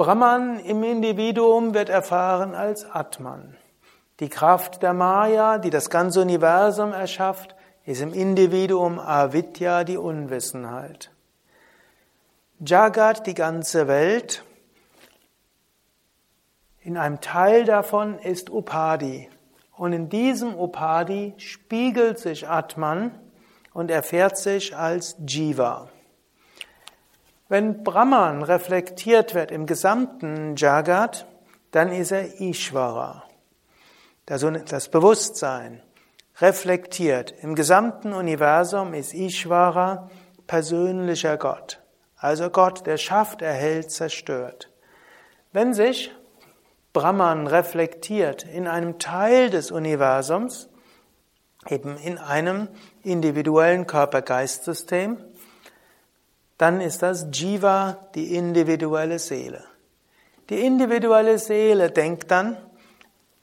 Brahman 0.00 0.60
im 0.60 0.82
Individuum 0.82 1.74
wird 1.74 1.90
erfahren 1.90 2.54
als 2.54 2.90
Atman. 2.90 3.58
Die 4.20 4.30
Kraft 4.30 4.82
der 4.82 4.94
Maya, 4.94 5.58
die 5.58 5.68
das 5.68 5.90
ganze 5.90 6.22
Universum 6.22 6.94
erschafft, 6.94 7.54
ist 7.84 8.00
im 8.00 8.14
Individuum 8.14 8.98
Avidya, 8.98 9.84
die 9.84 9.98
Unwissenheit. 9.98 11.10
Jagat, 12.64 13.26
die 13.26 13.34
ganze 13.34 13.88
Welt, 13.88 14.42
in 16.80 16.96
einem 16.96 17.20
Teil 17.20 17.66
davon 17.66 18.18
ist 18.20 18.48
Upadi. 18.48 19.28
Und 19.76 19.92
in 19.92 20.08
diesem 20.08 20.58
Upadi 20.58 21.34
spiegelt 21.36 22.18
sich 22.18 22.48
Atman 22.48 23.10
und 23.74 23.90
erfährt 23.90 24.38
sich 24.38 24.74
als 24.74 25.18
Jiva. 25.26 25.90
Wenn 27.50 27.82
Brahman 27.82 28.44
reflektiert 28.44 29.34
wird 29.34 29.50
im 29.50 29.66
gesamten 29.66 30.54
Jagat, 30.54 31.26
dann 31.72 31.90
ist 31.90 32.12
er 32.12 32.40
Ishvara. 32.40 33.24
Das 34.24 34.88
Bewusstsein 34.88 35.82
reflektiert 36.38 37.34
im 37.42 37.56
gesamten 37.56 38.12
Universum 38.12 38.94
ist 38.94 39.14
Ishvara 39.14 40.08
persönlicher 40.46 41.36
Gott. 41.38 41.80
Also 42.16 42.50
Gott, 42.50 42.86
der 42.86 42.98
schafft, 42.98 43.42
erhält, 43.42 43.90
zerstört. 43.90 44.70
Wenn 45.52 45.74
sich 45.74 46.12
Brahman 46.92 47.48
reflektiert 47.48 48.44
in 48.44 48.68
einem 48.68 49.00
Teil 49.00 49.50
des 49.50 49.72
Universums, 49.72 50.68
eben 51.68 51.96
in 51.96 52.16
einem 52.16 52.68
individuellen 53.02 53.88
Körper-Geist-System, 53.88 55.16
dann 56.60 56.82
ist 56.82 57.02
das 57.02 57.28
Jiva, 57.32 58.08
die 58.14 58.34
individuelle 58.34 59.18
Seele. 59.18 59.64
Die 60.50 60.60
individuelle 60.60 61.38
Seele 61.38 61.90
denkt 61.90 62.30
dann, 62.30 62.58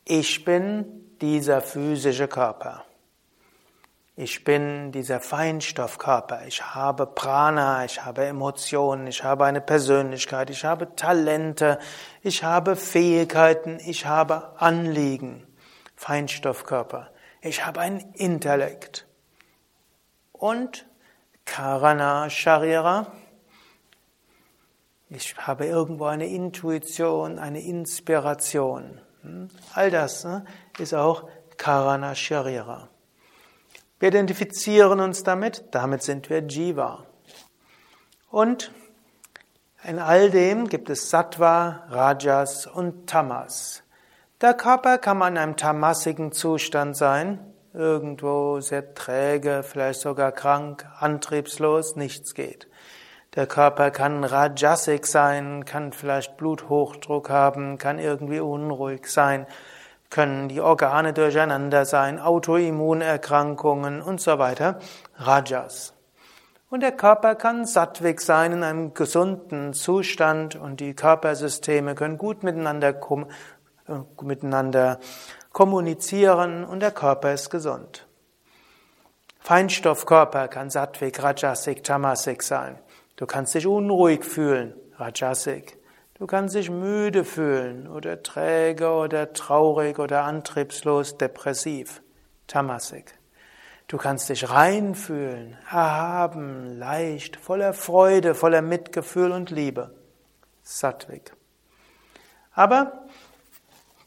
ich 0.05 0.45
bin 0.45 1.15
dieser 1.19 1.61
physische 1.61 2.27
Körper. 2.27 2.85
Ich 4.15 4.43
bin 4.43 4.91
dieser 4.91 5.19
Feinstoffkörper. 5.19 6.45
Ich 6.47 6.75
habe 6.75 7.05
Prana, 7.05 7.85
ich 7.85 8.03
habe 8.03 8.25
Emotionen, 8.25 9.07
ich 9.07 9.23
habe 9.23 9.45
eine 9.45 9.61
Persönlichkeit, 9.61 10.49
ich 10.49 10.63
habe 10.63 10.95
Talente, 10.95 11.79
ich 12.21 12.43
habe 12.43 12.75
Fähigkeiten, 12.75 13.79
ich 13.83 14.05
habe 14.05 14.59
Anliegen. 14.59 15.47
Feinstoffkörper. 15.95 17.11
Ich 17.41 17.65
habe 17.65 17.79
einen 17.79 18.13
Intellekt. 18.13 19.07
Und 20.33 20.86
Karana 21.47 22.29
Sharira. 22.29 23.11
Ich 25.09 25.35
habe 25.37 25.65
irgendwo 25.65 26.05
eine 26.05 26.27
Intuition, 26.27 27.39
eine 27.39 27.61
Inspiration. 27.61 29.01
Hm? 29.23 29.49
All 29.73 29.89
das 29.89 30.25
ne, 30.25 30.45
ist 30.77 30.93
auch 30.93 31.27
Karana 31.55 32.13
Sharira. 32.13 32.89
Wir 33.99 34.09
identifizieren 34.09 34.99
uns 34.99 35.23
damit, 35.23 35.63
damit 35.71 36.03
sind 36.03 36.29
wir 36.29 36.45
Jiva. 36.45 37.05
Und 38.29 38.71
in 39.83 39.97
all 39.97 40.29
dem 40.29 40.67
gibt 40.67 40.89
es 40.89 41.09
Sattva, 41.09 41.85
Rajas 41.89 42.67
und 42.67 43.07
Tamas. 43.09 43.83
Der 44.41 44.53
Körper 44.53 44.97
kann 44.99 45.17
man 45.17 45.33
in 45.33 45.39
einem 45.39 45.55
tamasigen 45.55 46.33
Zustand 46.33 46.95
sein, 46.95 47.39
irgendwo 47.77 48.59
sehr 48.59 48.93
träge, 48.95 49.63
vielleicht 49.63 50.01
sogar 50.01 50.31
krank, 50.31 50.85
antriebslos, 50.99 51.95
nichts 51.95 52.33
geht. 52.33 52.67
Der 53.35 53.45
Körper 53.45 53.91
kann 53.91 54.23
rajasik 54.23 55.05
sein, 55.05 55.63
kann 55.63 55.93
vielleicht 55.93 56.37
Bluthochdruck 56.37 57.29
haben, 57.29 57.77
kann 57.77 57.99
irgendwie 57.99 58.39
unruhig 58.39 59.07
sein, 59.07 59.45
können 60.09 60.49
die 60.49 60.59
Organe 60.59 61.13
durcheinander 61.13 61.85
sein, 61.85 62.19
Autoimmunerkrankungen 62.19 64.01
und 64.01 64.21
so 64.21 64.39
weiter. 64.39 64.79
Rajas. 65.17 65.93
Und 66.69 66.81
der 66.81 66.91
Körper 66.91 67.35
kann 67.35 67.65
sattwig 67.65 68.19
sein 68.21 68.51
in 68.53 68.63
einem 68.63 68.93
gesunden 68.93 69.73
Zustand 69.73 70.55
und 70.55 70.79
die 70.79 70.95
Körpersysteme 70.95 71.95
können 71.95 72.17
gut 72.17 72.43
miteinander, 72.43 72.95
äh, 73.87 74.23
miteinander 74.23 74.99
kommunizieren 75.57 76.63
und 76.63 76.81
der 76.81 76.91
Körper 76.91 77.33
ist 77.33 77.49
gesund. 77.49 78.05
Feinstoffkörper 79.39 80.49
kann 80.49 80.69
Sattvik, 80.69 81.23
Rajasik, 81.23 81.83
Tamasik 81.83 82.43
sein. 82.43 82.77
Du 83.15 83.25
kannst 83.25 83.55
dich 83.55 83.65
unruhig 83.65 84.23
fühlen, 84.23 84.75
Rajasik. 84.97 85.79
Du 86.13 86.27
kannst 86.27 86.53
dich 86.53 86.69
müde 86.69 87.23
fühlen 87.23 87.87
oder 87.87 88.21
träge 88.21 88.91
oder 88.91 89.33
traurig 89.33 89.97
oder 89.97 90.25
antriebslos, 90.25 91.17
depressiv, 91.17 92.03
Tamasik. 92.45 93.17
Du 93.87 93.97
kannst 93.97 94.29
dich 94.29 94.51
rein 94.51 94.93
fühlen, 94.93 95.57
erhaben, 95.71 96.77
leicht, 96.77 97.35
voller 97.35 97.73
Freude, 97.73 98.35
voller 98.35 98.61
Mitgefühl 98.61 99.31
und 99.31 99.49
Liebe, 99.49 99.89
Sattvik. 100.61 101.33
Aber 102.51 103.06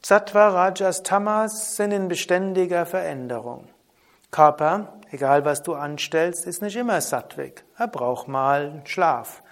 Sattva, 0.02 0.48
Rajas, 0.48 1.02
Tamas 1.02 1.76
sind 1.76 1.92
in 1.92 2.08
beständiger 2.08 2.86
Veränderung. 2.86 3.68
Körper, 4.30 4.94
egal 5.10 5.44
was 5.44 5.62
du 5.62 5.74
anstellst, 5.74 6.46
ist 6.46 6.62
nicht 6.62 6.76
immer 6.76 7.00
sattvik. 7.00 7.64
Er 7.76 7.88
braucht 7.88 8.26
mal 8.26 8.80
Schlaf. 8.84 9.42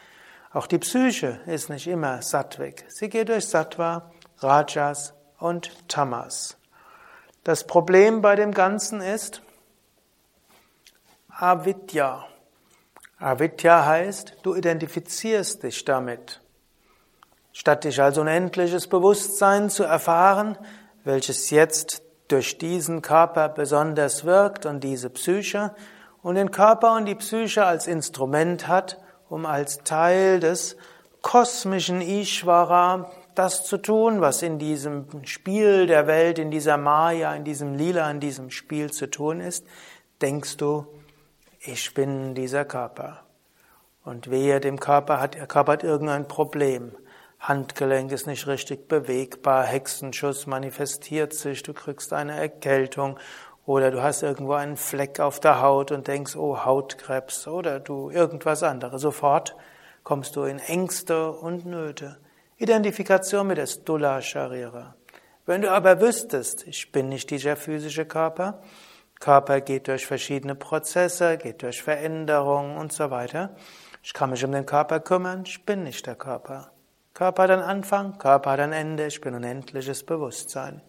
Auch 0.52 0.66
die 0.66 0.78
Psyche 0.78 1.40
ist 1.46 1.68
nicht 1.68 1.86
immer 1.86 2.22
sattvik. 2.22 2.86
Sie 2.88 3.10
geht 3.10 3.28
durch 3.28 3.46
Sattva, 3.46 4.10
Rajas 4.38 5.12
und 5.38 5.88
Tamas. 5.88 6.56
Das 7.44 7.66
Problem 7.66 8.22
bei 8.22 8.34
dem 8.34 8.52
Ganzen 8.52 9.02
ist 9.02 9.42
Avidya. 11.28 12.26
Avidya 13.18 13.84
heißt, 13.84 14.38
du 14.42 14.54
identifizierst 14.54 15.62
dich 15.62 15.84
damit. 15.84 16.40
Statt 17.58 17.82
dich 17.82 18.00
als 18.00 18.16
unendliches 18.18 18.86
Bewusstsein 18.86 19.68
zu 19.68 19.82
erfahren, 19.82 20.56
welches 21.02 21.50
jetzt 21.50 22.02
durch 22.28 22.56
diesen 22.56 23.02
Körper 23.02 23.48
besonders 23.48 24.24
wirkt 24.24 24.64
und 24.64 24.84
diese 24.84 25.10
Psyche 25.10 25.74
und 26.22 26.36
den 26.36 26.52
Körper 26.52 26.94
und 26.94 27.06
die 27.06 27.16
Psyche 27.16 27.64
als 27.64 27.88
Instrument 27.88 28.68
hat, 28.68 29.00
um 29.28 29.44
als 29.44 29.78
Teil 29.78 30.38
des 30.38 30.76
kosmischen 31.20 32.00
Ishvara 32.00 33.10
das 33.34 33.64
zu 33.64 33.78
tun, 33.78 34.20
was 34.20 34.42
in 34.42 34.60
diesem 34.60 35.08
Spiel 35.24 35.88
der 35.88 36.06
Welt, 36.06 36.38
in 36.38 36.52
dieser 36.52 36.76
Maya, 36.76 37.34
in 37.34 37.42
diesem 37.42 37.74
Lila, 37.74 38.08
in 38.08 38.20
diesem 38.20 38.52
Spiel 38.52 38.92
zu 38.92 39.10
tun 39.10 39.40
ist, 39.40 39.66
denkst 40.22 40.58
du, 40.58 40.86
ich 41.58 41.92
bin 41.92 42.36
dieser 42.36 42.64
Körper. 42.64 43.24
Und 44.04 44.30
wehe, 44.30 44.60
dem 44.60 44.78
Körper 44.78 45.18
hat, 45.18 45.34
der 45.34 45.48
Körper 45.48 45.72
hat 45.72 45.82
irgendein 45.82 46.28
Problem. 46.28 46.92
Handgelenk 47.40 48.10
ist 48.12 48.26
nicht 48.26 48.46
richtig 48.46 48.88
bewegbar, 48.88 49.64
Hexenschuss 49.64 50.46
manifestiert 50.46 51.32
sich, 51.32 51.62
du 51.62 51.72
kriegst 51.72 52.12
eine 52.12 52.36
Erkältung 52.36 53.18
oder 53.64 53.90
du 53.90 54.02
hast 54.02 54.22
irgendwo 54.22 54.54
einen 54.54 54.76
Fleck 54.76 55.20
auf 55.20 55.40
der 55.40 55.60
Haut 55.60 55.92
und 55.92 56.08
denkst, 56.08 56.36
oh, 56.36 56.64
Hautkrebs 56.64 57.46
oder 57.46 57.80
du 57.80 58.10
irgendwas 58.10 58.62
anderes. 58.62 59.02
Sofort 59.02 59.54
kommst 60.04 60.36
du 60.36 60.44
in 60.44 60.58
Ängste 60.58 61.32
und 61.32 61.66
Nöte. 61.66 62.18
Identifikation 62.56 63.46
mit 63.46 63.58
der 63.58 63.66
Stula 63.66 64.20
Sharira. 64.20 64.96
Wenn 65.46 65.62
du 65.62 65.70
aber 65.70 66.00
wüsstest, 66.00 66.66
ich 66.66 66.92
bin 66.92 67.08
nicht 67.08 67.30
dieser 67.30 67.56
physische 67.56 68.04
Körper, 68.04 68.62
Körper 69.20 69.60
geht 69.60 69.88
durch 69.88 70.06
verschiedene 70.06 70.54
Prozesse, 70.54 71.38
geht 71.38 71.62
durch 71.62 71.82
Veränderungen 71.82 72.76
und 72.76 72.92
so 72.92 73.10
weiter. 73.10 73.56
Ich 74.02 74.12
kann 74.12 74.30
mich 74.30 74.44
um 74.44 74.52
den 74.52 74.66
Körper 74.66 75.00
kümmern, 75.00 75.44
ich 75.46 75.64
bin 75.64 75.82
nicht 75.82 76.06
der 76.06 76.14
Körper. 76.14 76.72
Körper 77.18 77.42
hat 77.42 77.50
einen 77.50 77.62
Anfang, 77.62 78.16
Körper 78.16 78.52
hat 78.52 78.60
ein 78.60 78.72
Ende, 78.72 79.08
ich 79.08 79.20
bin 79.20 79.34
unendliches 79.34 80.06
Bewusstsein. 80.06 80.80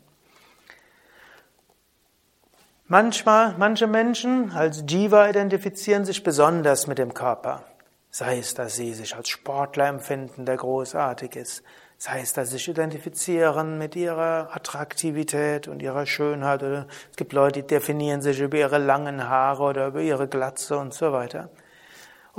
Manchmal, 2.86 3.56
manche 3.58 3.88
Menschen 3.88 4.52
als 4.52 4.84
Jiva 4.88 5.28
identifizieren 5.28 6.06
sich 6.06 6.22
besonders 6.22 6.86
mit 6.86 7.00
dem 7.00 7.15
Körper. 7.15 7.63
Sei 8.12 8.38
es, 8.38 8.54
dass 8.54 8.76
sie 8.76 8.94
sich 8.94 9.15
als 9.15 9.28
Sportler 9.30 9.88
empfinden, 9.88 10.46
der 10.46 10.58
großartig 10.58 11.36
ist. 11.36 11.63
Sei 11.98 12.22
es, 12.22 12.34
dass 12.34 12.50
sie 12.50 12.58
sich 12.58 12.70
identifizieren 12.70 13.80
mit 13.80 13.96
ihrer 13.96 14.50
Attraktivität 14.54 15.68
und 15.68 15.82
ihrer 15.82 16.06
Schönheit. 16.06 16.62
Oder 16.62 16.86
es 17.10 17.18
gibt 17.18 17.34
Leute, 17.34 17.63
die 17.63 17.68
definieren 17.68 18.22
sich 18.22 18.39
über 18.39 18.58
ihre 18.60 18.78
langen 18.78 19.28
Haare 19.28 19.63
oder 19.63 19.88
über 19.88 20.02
ihre 20.02 20.28
Glatze 20.28 20.78
und 20.78 20.94
so 20.94 21.12
weiter. 21.12 21.50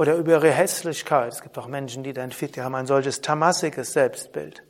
Oder 0.00 0.16
über 0.16 0.32
ihre 0.32 0.50
Hässlichkeit. 0.50 1.30
Es 1.30 1.42
gibt 1.42 1.58
auch 1.58 1.66
Menschen, 1.66 2.02
die, 2.02 2.14
haben 2.14 2.74
ein 2.74 2.86
solches 2.86 3.20
tamassiges 3.20 3.92
Selbstbild. 3.92 4.62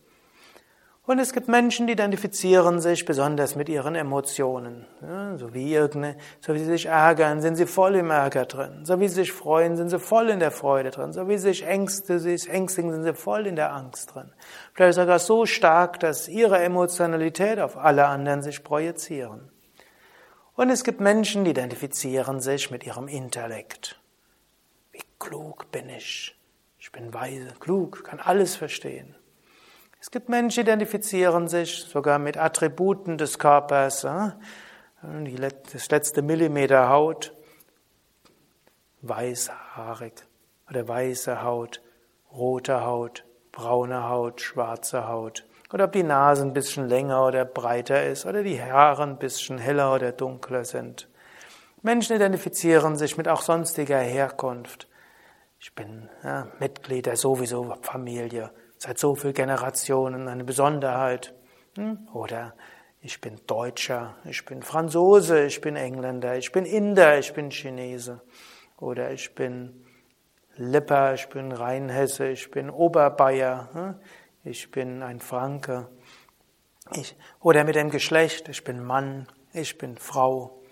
Und 1.07 1.21
es 1.21 1.33
gibt 1.33 1.47
Menschen, 1.47 1.87
die 1.87 1.93
identifizieren 1.93 2.81
sich 2.81 3.05
besonders 3.05 3.55
mit 3.55 3.69
ihren 3.69 3.95
Emotionen. 3.95 4.87
Ja, 5.01 5.38
so, 5.38 5.55
wie 5.55 5.73
irgende, 5.73 6.16
so 6.40 6.53
wie 6.53 6.59
sie 6.59 6.64
sich 6.64 6.87
ärgern, 6.87 7.40
sind 7.40 7.55
sie 7.55 7.66
voll 7.66 7.95
im 7.95 8.11
Ärger 8.11 8.45
drin. 8.45 8.85
So 8.85 8.99
wie 8.99 9.07
sie 9.07 9.14
sich 9.14 9.33
freuen, 9.33 9.77
sind 9.77 9.90
sie 9.90 10.01
voll 10.01 10.31
in 10.31 10.40
der 10.40 10.51
Freude 10.51 10.90
drin. 10.90 11.12
So 11.12 11.29
wie 11.29 11.38
sie 11.38 11.51
sich 11.51 11.64
ängste, 11.64 12.19
sich 12.19 12.51
ängstigen, 12.51 12.90
sind 12.90 13.05
sie 13.05 13.14
voll 13.14 13.47
in 13.47 13.55
der 13.55 13.73
Angst 13.73 14.12
drin. 14.12 14.33
Vielleicht 14.75 14.97
sogar 14.97 15.21
so 15.21 15.47
stark, 15.47 16.01
dass 16.01 16.27
ihre 16.27 16.59
Emotionalität 16.59 17.61
auf 17.61 17.77
alle 17.77 18.07
anderen 18.07 18.43
sich 18.43 18.64
projizieren. 18.64 19.49
Und 20.57 20.71
es 20.71 20.83
gibt 20.83 21.01
Menschen, 21.01 21.45
die 21.45 21.53
identifizieren 21.53 22.40
sich 22.40 22.73
mit 22.73 22.85
ihrem 22.85 23.07
Intellekt. 23.07 24.00
Klug 25.21 25.71
bin 25.71 25.89
ich? 25.91 26.37
Ich 26.79 26.91
bin 26.91 27.15
weise, 27.15 27.53
klug, 27.61 28.03
kann 28.03 28.19
alles 28.19 28.57
verstehen. 28.57 29.15
Es 30.01 30.11
gibt 30.11 30.31
Menschen, 30.31 30.65
die 30.65 30.71
identifizieren 30.71 31.47
sich 31.47 31.85
sogar 31.85 32.19
mit 32.19 32.39
Attributen 32.39 33.19
des 33.19 33.39
Körpers. 33.39 34.01
Das 34.01 35.91
letzte 35.91 36.23
Millimeter 36.23 36.89
Haut, 36.89 37.35
weißhaarig 39.03 40.15
oder 40.69 40.89
weiße 40.89 41.43
Haut, 41.43 41.83
rote 42.33 42.85
Haut, 42.85 43.25
braune 43.53 44.09
Haut, 44.09 44.41
schwarze 44.41 45.07
Haut. 45.07 45.45
Oder 45.73 45.85
ob 45.85 45.93
die 45.93 46.03
Nase 46.03 46.43
ein 46.43 46.55
bisschen 46.55 46.89
länger 46.89 47.27
oder 47.27 47.45
breiter 47.45 48.07
ist 48.07 48.25
oder 48.25 48.43
die 48.43 48.61
Haare 48.61 49.03
ein 49.03 49.19
bisschen 49.19 49.59
heller 49.59 49.95
oder 49.95 50.13
dunkler 50.13 50.65
sind. 50.65 51.09
Menschen 51.83 52.17
identifizieren 52.17 52.97
sich 52.97 53.19
mit 53.19 53.29
auch 53.29 53.43
sonstiger 53.43 53.99
Herkunft. 53.99 54.89
Ich 55.62 55.75
bin 55.75 56.09
ja, 56.25 56.49
Mitglied 56.59 57.05
der 57.05 57.16
sowieso 57.16 57.77
Familie 57.83 58.51
seit 58.79 58.99
so 58.99 59.14
vielen 59.14 59.35
Generationen 59.35 60.27
eine 60.27 60.42
Besonderheit. 60.42 61.35
Hm? 61.77 62.09
Oder 62.14 62.55
ich 63.03 63.20
bin 63.20 63.38
Deutscher, 63.46 64.16
ich 64.25 64.46
bin 64.46 64.62
Franzose, 64.62 65.44
ich 65.44 65.61
bin 65.61 65.77
Engländer, 65.77 66.38
ich 66.38 66.51
bin 66.51 66.64
Inder, 66.64 67.18
ich 67.18 67.35
bin 67.35 67.51
Chinese. 67.51 68.23
Oder 68.79 69.11
ich 69.12 69.35
bin 69.35 69.85
Lipper, 70.57 71.12
ich 71.12 71.29
bin 71.29 71.53
Rheinhesse, 71.53 72.29
ich 72.29 72.51
bin 72.51 72.70
Oberbayer, 72.70 73.68
hm? 73.75 73.94
ich 74.44 74.70
bin 74.70 75.03
ein 75.03 75.20
Franke. 75.20 75.88
Ich, 76.94 77.14
oder 77.38 77.64
mit 77.64 77.75
dem 77.75 77.90
Geschlecht, 77.90 78.49
ich 78.49 78.64
bin 78.64 78.83
Mann, 78.83 79.29
ich 79.53 79.77
bin 79.77 79.99
Frau. 79.99 80.62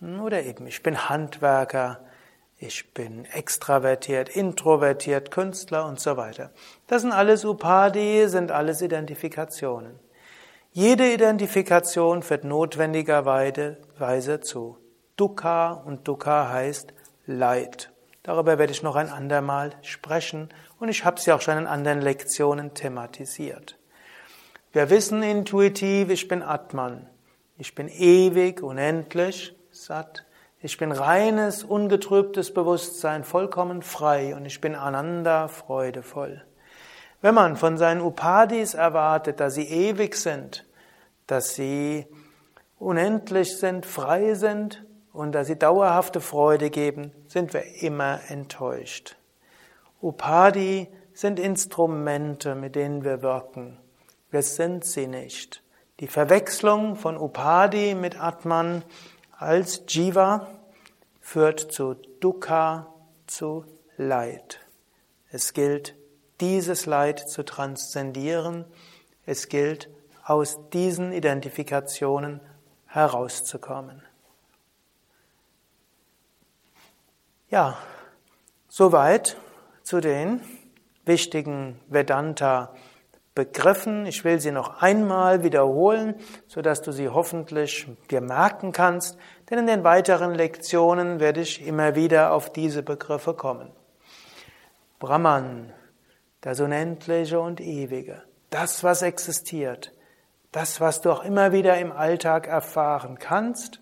Hm? 0.00 0.20
Oder 0.20 0.42
eben, 0.42 0.66
ich 0.66 0.82
bin 0.82 1.08
Handwerker, 1.08 2.00
ich 2.58 2.92
bin 2.94 3.26
extravertiert, 3.26 4.28
introvertiert, 4.28 5.30
Künstler 5.30 5.86
und 5.86 6.00
so 6.00 6.16
weiter. 6.16 6.50
Das 6.86 7.02
sind 7.02 7.12
alles 7.12 7.44
Upadi, 7.44 8.28
sind 8.28 8.50
alles 8.50 8.80
Identifikationen. 8.80 9.98
Jede 10.72 11.12
Identifikation 11.12 12.22
führt 12.22 12.44
notwendigerweise 12.44 14.40
zu 14.40 14.78
Dukkha 15.16 15.72
und 15.72 16.06
Dukkha 16.06 16.50
heißt 16.50 16.92
Leid. 17.26 17.92
Darüber 18.22 18.58
werde 18.58 18.72
ich 18.72 18.82
noch 18.82 18.96
ein 18.96 19.08
andermal 19.08 19.72
sprechen 19.82 20.48
und 20.78 20.88
ich 20.88 21.04
habe 21.04 21.20
ja 21.24 21.36
auch 21.36 21.40
schon 21.40 21.58
in 21.58 21.66
anderen 21.66 22.00
Lektionen 22.00 22.74
thematisiert. 22.74 23.78
Wir 24.72 24.90
wissen 24.90 25.22
intuitiv, 25.22 26.10
ich 26.10 26.28
bin 26.28 26.42
Atman. 26.42 27.08
Ich 27.56 27.74
bin 27.74 27.88
ewig, 27.88 28.62
unendlich, 28.62 29.54
satt. 29.70 30.25
Ich 30.66 30.78
bin 30.78 30.90
reines, 30.90 31.62
ungetrübtes 31.62 32.52
Bewusstsein, 32.52 33.22
vollkommen 33.22 33.82
frei 33.82 34.34
und 34.34 34.46
ich 34.46 34.60
bin 34.60 34.74
Ananda, 34.74 35.46
freudevoll. 35.46 36.44
Wenn 37.20 37.36
man 37.36 37.54
von 37.54 37.78
seinen 37.78 38.00
Upadis 38.00 38.74
erwartet, 38.74 39.38
dass 39.38 39.54
sie 39.54 39.68
ewig 39.68 40.16
sind, 40.16 40.66
dass 41.28 41.54
sie 41.54 42.04
unendlich 42.80 43.58
sind, 43.58 43.86
frei 43.86 44.34
sind 44.34 44.84
und 45.12 45.36
dass 45.36 45.46
sie 45.46 45.56
dauerhafte 45.56 46.20
Freude 46.20 46.70
geben, 46.70 47.12
sind 47.28 47.54
wir 47.54 47.80
immer 47.80 48.18
enttäuscht. 48.26 49.14
Upadi 50.02 50.88
sind 51.12 51.38
Instrumente, 51.38 52.56
mit 52.56 52.74
denen 52.74 53.04
wir 53.04 53.22
wirken. 53.22 53.78
Wir 54.32 54.42
sind 54.42 54.84
sie 54.84 55.06
nicht. 55.06 55.62
Die 56.00 56.08
Verwechslung 56.08 56.96
von 56.96 57.16
Upadi 57.16 57.94
mit 57.94 58.20
Atman 58.20 58.82
als 59.38 59.84
Jiva 59.86 60.48
führt 61.26 61.72
zu 61.72 61.94
Dukkha, 62.20 62.86
zu 63.26 63.64
Leid. 63.96 64.60
Es 65.28 65.54
gilt, 65.54 65.96
dieses 66.40 66.86
Leid 66.86 67.28
zu 67.28 67.44
transzendieren. 67.44 68.64
Es 69.24 69.48
gilt, 69.48 69.90
aus 70.22 70.70
diesen 70.70 71.10
Identifikationen 71.10 72.40
herauszukommen. 72.86 74.04
Ja, 77.50 77.76
soweit 78.68 79.36
zu 79.82 80.00
den 80.00 80.40
wichtigen 81.06 81.80
Vedanta 81.88 82.72
Begriffen. 83.36 84.06
Ich 84.06 84.24
will 84.24 84.40
sie 84.40 84.50
noch 84.50 84.82
einmal 84.82 85.44
wiederholen, 85.44 86.14
so 86.48 86.62
dass 86.62 86.82
du 86.82 86.90
sie 86.90 87.10
hoffentlich 87.10 87.86
dir 88.10 88.22
merken 88.22 88.72
kannst, 88.72 89.16
denn 89.48 89.58
in 89.58 89.66
den 89.68 89.84
weiteren 89.84 90.34
Lektionen 90.34 91.20
werde 91.20 91.42
ich 91.42 91.64
immer 91.64 91.94
wieder 91.94 92.32
auf 92.32 92.50
diese 92.50 92.82
Begriffe 92.82 93.34
kommen. 93.34 93.70
Brahman, 94.98 95.72
das 96.40 96.60
Unendliche 96.60 97.38
und 97.38 97.60
Ewige, 97.60 98.22
das, 98.50 98.82
was 98.82 99.02
existiert, 99.02 99.92
das, 100.50 100.80
was 100.80 101.02
du 101.02 101.10
auch 101.12 101.22
immer 101.22 101.52
wieder 101.52 101.78
im 101.78 101.92
Alltag 101.92 102.48
erfahren 102.48 103.18
kannst, 103.18 103.80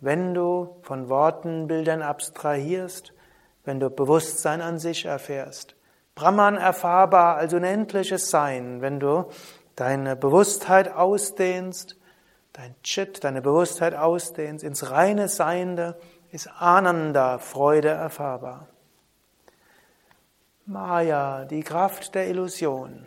wenn 0.00 0.32
du 0.32 0.78
von 0.80 1.10
Worten, 1.10 1.66
Bildern 1.66 2.00
abstrahierst, 2.00 3.12
wenn 3.64 3.80
du 3.80 3.90
Bewusstsein 3.90 4.62
an 4.62 4.78
sich 4.78 5.04
erfährst. 5.04 5.77
Brahman 6.18 6.56
erfahrbar 6.56 7.36
als 7.36 7.54
unendliches 7.54 8.28
Sein, 8.28 8.80
wenn 8.80 8.98
du 8.98 9.30
deine 9.76 10.16
Bewusstheit 10.16 10.92
ausdehnst, 10.92 11.96
dein 12.52 12.74
Chit, 12.82 13.22
deine 13.22 13.40
Bewusstheit 13.40 13.94
ausdehnst 13.94 14.64
ins 14.64 14.90
reine 14.90 15.28
Seiende, 15.28 15.96
ist 16.32 16.48
Ananda, 16.58 17.38
Freude 17.38 17.90
erfahrbar. 17.90 18.66
Maya, 20.66 21.44
die 21.44 21.62
Kraft 21.62 22.16
der 22.16 22.26
Illusion, 22.26 23.06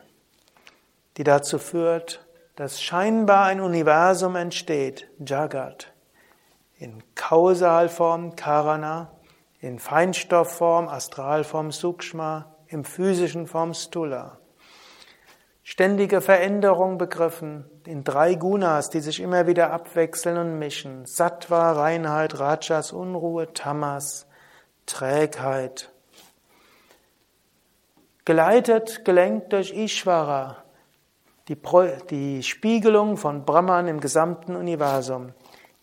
die 1.17 1.25
dazu 1.25 1.59
führt, 1.59 2.25
dass 2.55 2.81
scheinbar 2.81 3.43
ein 3.43 3.59
Universum 3.59 4.37
entsteht, 4.37 5.09
Jagat, 5.19 5.91
in 6.77 7.03
Kausalform 7.15 8.37
Karana, 8.37 9.11
in 9.59 9.79
Feinstoffform, 9.79 10.87
Astralform 10.87 11.73
Sukshma, 11.73 12.45
im 12.71 12.85
physischen 12.85 13.47
Form 13.47 13.73
Stula. 13.73 14.37
Ständige 15.63 16.21
Veränderung 16.21 16.97
begriffen 16.97 17.69
in 17.85 18.03
drei 18.03 18.35
Gunas, 18.35 18.89
die 18.89 18.99
sich 18.99 19.19
immer 19.19 19.45
wieder 19.45 19.71
abwechseln 19.71 20.37
und 20.37 20.57
mischen. 20.57 21.05
Sattva, 21.05 21.73
Reinheit, 21.73 22.39
Rajas, 22.39 22.91
Unruhe, 22.91 23.53
Tamas, 23.53 24.27
Trägheit. 24.85 25.91
Geleitet, 28.25 29.05
gelenkt 29.05 29.53
durch 29.53 29.73
Ishvara, 29.73 30.57
die, 31.47 31.57
die 32.09 32.43
Spiegelung 32.43 33.17
von 33.17 33.45
Brahman 33.45 33.87
im 33.87 33.99
gesamten 33.99 34.55
Universum. 34.55 35.33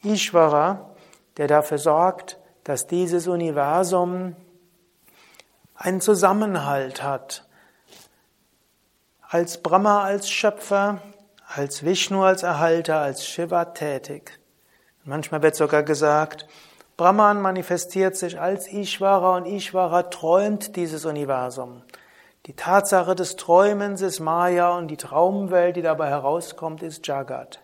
Ishvara, 0.02 0.90
der 1.36 1.46
dafür 1.46 1.78
sorgt, 1.78 2.38
dass 2.64 2.86
dieses 2.86 3.28
Universum 3.28 4.36
einen 5.78 6.00
Zusammenhalt 6.00 7.02
hat. 7.02 7.44
Als 9.22 9.62
Brahma 9.62 10.02
als 10.02 10.28
Schöpfer, 10.28 11.00
als 11.46 11.84
Vishnu 11.84 12.22
als 12.22 12.42
Erhalter, 12.42 13.00
als 13.00 13.26
Shiva 13.26 13.66
tätig. 13.66 14.38
Manchmal 15.04 15.42
wird 15.42 15.54
sogar 15.54 15.82
gesagt, 15.84 16.46
Brahman 16.96 17.40
manifestiert 17.40 18.16
sich 18.16 18.40
als 18.40 18.66
Ishvara 18.66 19.36
und 19.36 19.46
Ishvara 19.46 20.04
träumt 20.04 20.74
dieses 20.74 21.04
Universum. 21.04 21.82
Die 22.46 22.54
Tatsache 22.54 23.14
des 23.14 23.36
Träumens 23.36 24.00
ist 24.00 24.20
Maya 24.20 24.76
und 24.76 24.88
die 24.88 24.96
Traumwelt, 24.96 25.76
die 25.76 25.82
dabei 25.82 26.08
herauskommt, 26.08 26.82
ist 26.82 27.06
Jagat. 27.06 27.60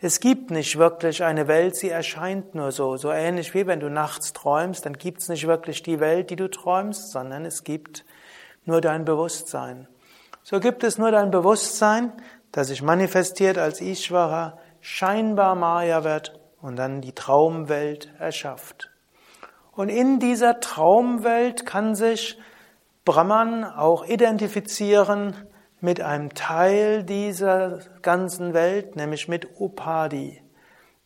Es 0.00 0.20
gibt 0.20 0.50
nicht 0.50 0.78
wirklich 0.78 1.22
eine 1.22 1.48
Welt, 1.48 1.76
sie 1.76 1.88
erscheint 1.88 2.54
nur 2.54 2.72
so. 2.72 2.96
So 2.96 3.10
ähnlich 3.10 3.54
wie 3.54 3.66
wenn 3.66 3.80
du 3.80 3.88
nachts 3.88 4.32
träumst, 4.32 4.84
dann 4.84 4.94
gibt 4.94 5.22
es 5.22 5.28
nicht 5.28 5.46
wirklich 5.46 5.82
die 5.82 6.00
Welt, 6.00 6.30
die 6.30 6.36
du 6.36 6.48
träumst, 6.48 7.10
sondern 7.10 7.44
es 7.44 7.64
gibt 7.64 8.04
nur 8.64 8.80
dein 8.80 9.04
Bewusstsein. 9.04 9.88
So 10.42 10.60
gibt 10.60 10.84
es 10.84 10.98
nur 10.98 11.10
dein 11.10 11.30
Bewusstsein, 11.30 12.12
das 12.52 12.68
sich 12.68 12.82
manifestiert 12.82 13.56
als 13.56 13.80
Ishvara, 13.80 14.58
scheinbar 14.80 15.54
Maya 15.54 16.04
wird 16.04 16.38
und 16.60 16.76
dann 16.76 17.00
die 17.00 17.12
Traumwelt 17.12 18.12
erschafft. 18.18 18.90
Und 19.72 19.88
in 19.88 20.20
dieser 20.20 20.60
Traumwelt 20.60 21.66
kann 21.66 21.94
sich 21.94 22.38
Brahman 23.04 23.64
auch 23.64 24.06
identifizieren 24.06 25.34
mit 25.84 26.00
einem 26.00 26.32
Teil 26.32 27.04
dieser 27.04 27.80
ganzen 28.00 28.54
Welt, 28.54 28.96
nämlich 28.96 29.28
mit 29.28 29.60
Upadi, 29.60 30.42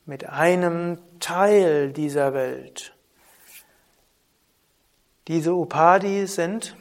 mit 0.06 0.28
einem 0.28 0.98
Teil 1.18 1.92
dieser 1.92 2.32
Welt. 2.32 2.94
Diese 5.26 5.52
Upadi 5.52 6.28
sind 6.28 6.76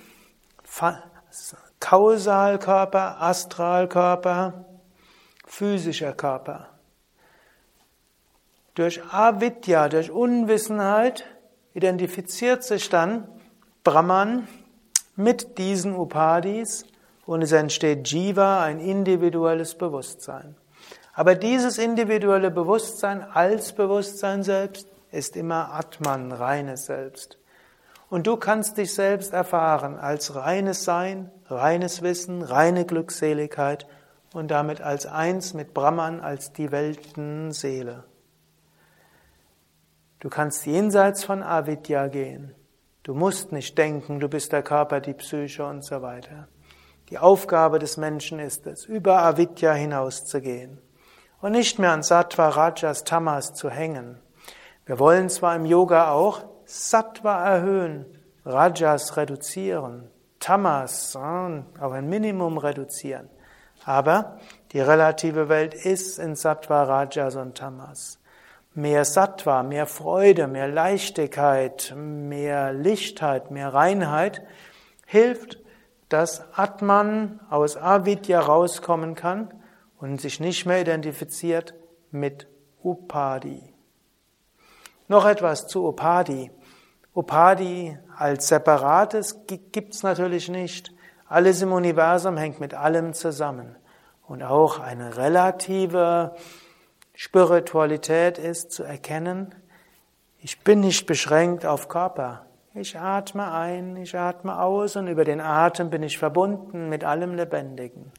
Kausalkörper, 1.80 3.20
Astralkörper, 3.20 4.66
physischer 5.48 6.14
Körper. 6.14 6.70
Durch 8.76 9.04
Avidya, 9.12 9.90
durch 9.90 10.12
Unwissenheit 10.12 11.26
identifiziert 11.74 12.64
sich 12.64 12.90
dann 12.92 13.28
Brahman 13.84 14.48
mit 15.16 15.58
diesen 15.58 15.96
Upadis 15.96 16.86
und 17.28 17.44
es 17.44 17.52
entsteht 17.52 18.08
Jiva, 18.08 18.64
ein 18.64 18.80
individuelles 18.80 19.76
Bewusstsein. 19.76 20.56
Aber 21.14 21.36
dieses 21.36 21.78
individuelle 21.78 22.50
Bewusstsein 22.50 23.22
als 23.22 23.74
Bewusstsein 23.74 24.44
selbst 24.44 24.88
ist 25.12 25.36
immer 25.36 25.74
Atman, 25.74 26.32
reines 26.32 26.86
Selbst. 26.86 27.38
Und 28.10 28.28
du 28.28 28.38
kannst 28.38 28.78
dich 28.78 28.94
selbst 28.94 29.34
erfahren 29.34 30.00
als 30.00 30.36
reines 30.36 30.86
Sein, 30.86 31.30
reines 31.48 32.02
Wissen, 32.02 32.42
reine 32.42 32.86
Glückseligkeit 32.86 33.88
und 34.34 34.50
damit 34.50 34.80
als 34.80 35.06
eins 35.06 35.54
mit 35.54 35.74
Brahman, 35.74 36.22
als 36.22 36.54
die 36.54 36.72
Weltenseele. 36.72 38.06
Du 40.20 40.30
kannst 40.30 40.66
jenseits 40.66 41.26
von 41.26 41.44
Avidya 41.44 42.08
gehen. 42.08 42.56
Du 43.04 43.14
musst 43.14 43.52
nicht 43.52 43.78
denken, 43.78 44.22
du 44.22 44.30
bist 44.30 44.54
der 44.54 44.64
Körper, 44.64 45.02
die 45.02 45.14
Psyche 45.14 45.66
und 45.66 45.84
so 45.84 46.02
weiter. 46.02 46.48
Die 47.10 47.18
Aufgabe 47.18 47.80
des 47.80 47.98
Menschen 47.98 48.40
ist 48.40 48.68
es, 48.68 48.86
über 48.86 49.22
Avidya 49.24 49.74
hinauszugehen 49.74 50.82
und 51.42 51.54
nicht 51.54 51.80
mehr 51.80 51.92
an 51.92 52.04
Sattva, 52.04 52.50
Rajas, 52.50 53.04
Tamas 53.04 53.54
zu 53.54 53.70
hängen. 53.70 54.20
Wir 54.86 55.00
wollen 55.00 55.30
zwar 55.30 55.56
im 55.56 55.66
Yoga 55.66 56.12
auch 56.12 56.44
Sattva 56.66 57.46
erhöhen, 57.46 58.06
Rajas 58.46 59.16
reduzieren, 59.18 60.10
Tamas 60.40 61.16
auf 61.16 61.92
ein 61.92 62.10
Minimum 62.10 62.58
reduzieren, 62.58 63.30
aber 63.86 64.40
die 64.74 64.82
relative 64.82 65.50
Welt 65.50 65.74
ist 65.74 66.20
in 66.20 66.36
Sattva, 66.36 66.84
Rajas 66.84 67.36
und 67.36 67.58
Tamas 67.58 68.20
mehr 68.78 69.06
Sattva, 69.06 69.64
mehr 69.64 69.88
Freude, 69.88 70.48
mehr 70.48 70.68
Leichtigkeit, 70.68 71.94
mehr 71.98 72.74
Lichtheit, 72.74 73.50
mehr 73.50 73.74
Reinheit 73.74 74.44
hilft, 75.08 75.58
dass 76.10 76.44
Atman 76.58 77.40
aus 77.50 77.78
Avidya 77.78 78.40
rauskommen 78.40 79.16
kann 79.16 79.54
und 80.00 80.22
sich 80.22 80.40
nicht 80.40 80.66
mehr 80.66 80.82
identifiziert 80.82 81.74
mit 82.12 82.48
Upadi. 82.84 83.74
Noch 85.08 85.26
etwas 85.26 85.68
zu 85.68 85.88
Upadi. 85.88 86.52
Upadi 87.14 87.98
als 88.16 88.48
separates 88.48 89.46
gibt's 89.48 90.04
natürlich 90.04 90.50
nicht. 90.50 90.94
Alles 91.28 91.62
im 91.62 91.72
Universum 91.72 92.38
hängt 92.38 92.60
mit 92.60 92.74
allem 92.74 93.14
zusammen. 93.14 93.76
Und 94.28 94.44
auch 94.44 94.80
eine 94.80 95.18
relative 95.18 96.36
Spiritualität 97.14 98.38
ist 98.38 98.72
zu 98.72 98.84
erkennen, 98.84 99.56
ich 100.40 100.64
bin 100.64 100.82
nicht 100.82 101.08
beschränkt 101.08 101.66
auf 101.66 101.88
Körper. 101.88 102.47
Ich 102.80 102.96
atme 102.96 103.52
ein, 103.52 103.96
ich 103.96 104.16
atme 104.16 104.62
aus 104.62 104.98
und 104.98 105.08
über 105.08 105.26
den 105.26 105.42
Atem 105.42 105.90
bin 105.90 106.04
ich 106.04 106.20
verbunden 106.20 106.90
mit 106.90 107.04
allem 107.04 107.34
Lebendigen. 107.34 108.12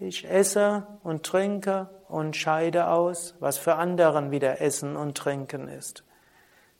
Ich 0.00 0.28
esse 0.28 0.84
und 1.04 1.24
trinke 1.24 1.88
und 2.08 2.34
scheide 2.34 2.88
aus, 2.88 3.36
was 3.38 3.56
für 3.56 3.76
anderen 3.76 4.32
wieder 4.32 4.60
Essen 4.60 4.96
und 4.96 5.16
Trinken 5.16 5.68
ist. 5.68 6.02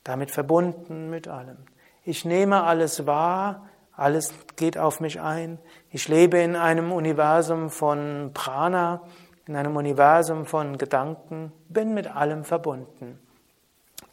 Damit 0.02 0.32
verbunden 0.32 1.08
mit 1.08 1.28
allem. 1.28 1.58
Ich 2.02 2.24
nehme 2.24 2.64
alles 2.64 3.06
wahr, 3.06 3.68
alles 3.92 4.34
geht 4.56 4.76
auf 4.76 4.98
mich 4.98 5.20
ein. 5.20 5.60
Ich 5.90 6.08
lebe 6.08 6.38
in 6.38 6.56
einem 6.56 6.90
Universum 6.90 7.70
von 7.70 8.32
Prana, 8.34 9.02
in 9.46 9.54
einem 9.54 9.76
Universum 9.76 10.46
von 10.46 10.78
Gedanken, 10.78 11.52
bin 11.68 11.94
mit 11.94 12.08
allem 12.08 12.42
verbunden. 12.42 13.20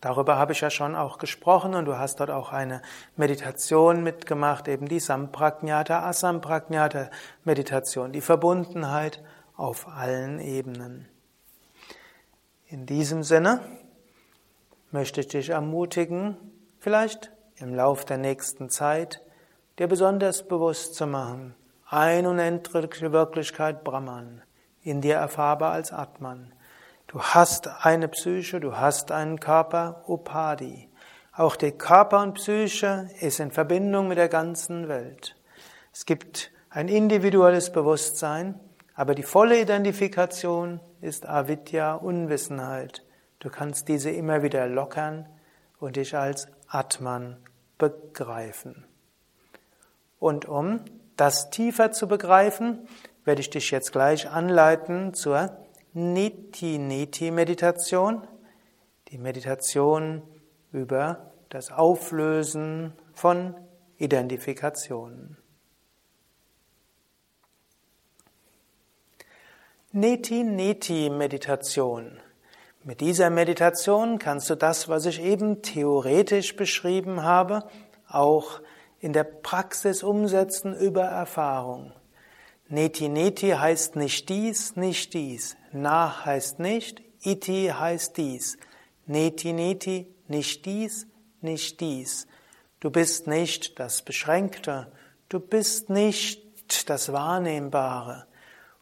Darüber 0.01 0.37
habe 0.37 0.51
ich 0.51 0.61
ja 0.61 0.69
schon 0.69 0.95
auch 0.95 1.17
gesprochen 1.17 1.73
und 1.73 1.85
du 1.85 1.97
hast 1.97 2.19
dort 2.19 2.29
auch 2.29 2.51
eine 2.51 2.81
Meditation 3.15 4.03
mitgemacht, 4.03 4.67
eben 4.67 4.87
die 4.87 4.99
Sampragnata, 4.99 6.07
Asampragnata 6.07 7.09
Meditation, 7.43 8.11
die 8.11 8.21
Verbundenheit 8.21 9.23
auf 9.55 9.87
allen 9.87 10.39
Ebenen. 10.39 11.07
In 12.67 12.85
diesem 12.85 13.23
Sinne 13.23 13.61
möchte 14.91 15.21
ich 15.21 15.27
dich 15.27 15.49
ermutigen, 15.49 16.37
vielleicht 16.79 17.31
im 17.57 17.73
Lauf 17.73 18.05
der 18.05 18.17
nächsten 18.17 18.69
Zeit 18.69 19.21
dir 19.79 19.87
besonders 19.87 20.47
bewusst 20.47 20.95
zu 20.95 21.07
machen, 21.07 21.55
ein 21.87 22.25
unendliche 22.25 23.11
Wirklichkeit 23.11 23.83
Brahman 23.83 24.41
in 24.83 25.01
dir 25.01 25.15
erfahrbar 25.15 25.71
als 25.71 25.91
Atman. 25.91 26.53
Du 27.15 27.21
hast 27.21 27.69
eine 27.85 28.09
Psyche, 28.09 28.59
du 28.59 28.75
hast 28.75 29.09
einen 29.09 29.39
Körper, 29.39 30.03
Upadi. 30.05 30.89
Auch 31.31 31.55
der 31.55 31.71
Körper 31.71 32.21
und 32.21 32.33
Psyche 32.33 33.09
ist 33.21 33.39
in 33.39 33.51
Verbindung 33.51 34.09
mit 34.09 34.17
der 34.17 34.27
ganzen 34.27 34.89
Welt. 34.89 35.37
Es 35.93 36.05
gibt 36.05 36.51
ein 36.69 36.89
individuelles 36.89 37.71
Bewusstsein, 37.71 38.59
aber 38.95 39.15
die 39.15 39.23
volle 39.23 39.61
Identifikation 39.61 40.81
ist 40.99 41.25
Avidya, 41.25 41.93
Unwissenheit. 41.93 43.05
Du 43.39 43.49
kannst 43.49 43.87
diese 43.87 44.09
immer 44.09 44.43
wieder 44.43 44.67
lockern 44.67 45.25
und 45.79 45.95
dich 45.95 46.17
als 46.17 46.49
Atman 46.67 47.37
begreifen. 47.77 48.83
Und 50.19 50.49
um 50.49 50.81
das 51.15 51.49
tiefer 51.49 51.93
zu 51.93 52.09
begreifen, 52.09 52.89
werde 53.23 53.39
ich 53.39 53.49
dich 53.49 53.71
jetzt 53.71 53.93
gleich 53.93 54.29
anleiten 54.29 55.13
zur 55.13 55.64
Niti-Niti-Meditation, 55.97 58.27
die 59.07 59.17
Meditation 59.17 60.23
über 60.73 61.31
das 61.47 61.71
Auflösen 61.71 62.91
von 63.13 63.55
Identifikationen. 63.97 65.37
Neti-Neti-Meditation. 69.93 72.19
Mit 72.83 72.99
dieser 72.99 73.29
Meditation 73.29 74.19
kannst 74.19 74.49
du 74.49 74.55
das, 74.55 74.89
was 74.89 75.05
ich 75.05 75.21
eben 75.21 75.61
theoretisch 75.61 76.57
beschrieben 76.57 77.23
habe, 77.23 77.69
auch 78.09 78.59
in 78.99 79.13
der 79.13 79.23
Praxis 79.23 80.03
umsetzen 80.03 80.75
über 80.75 81.03
Erfahrung. 81.03 81.93
Neti 82.67 83.09
Neti 83.09 83.49
heißt 83.49 83.95
nicht 83.95 84.29
dies, 84.29 84.75
nicht 84.75 85.13
dies. 85.13 85.55
Na 85.71 86.25
heißt 86.25 86.59
nicht, 86.59 87.01
iti 87.21 87.71
heißt 87.77 88.17
dies. 88.17 88.57
Neti 89.05 89.53
Neti, 89.53 90.07
nicht 90.27 90.65
dies, 90.65 91.07
nicht 91.41 91.79
dies. 91.79 92.27
Du 92.79 92.89
bist 92.89 93.27
nicht 93.27 93.79
das 93.79 94.01
Beschränkte, 94.01 94.91
du 95.29 95.39
bist 95.39 95.89
nicht 95.89 96.89
das 96.89 97.11
Wahrnehmbare. 97.11 98.25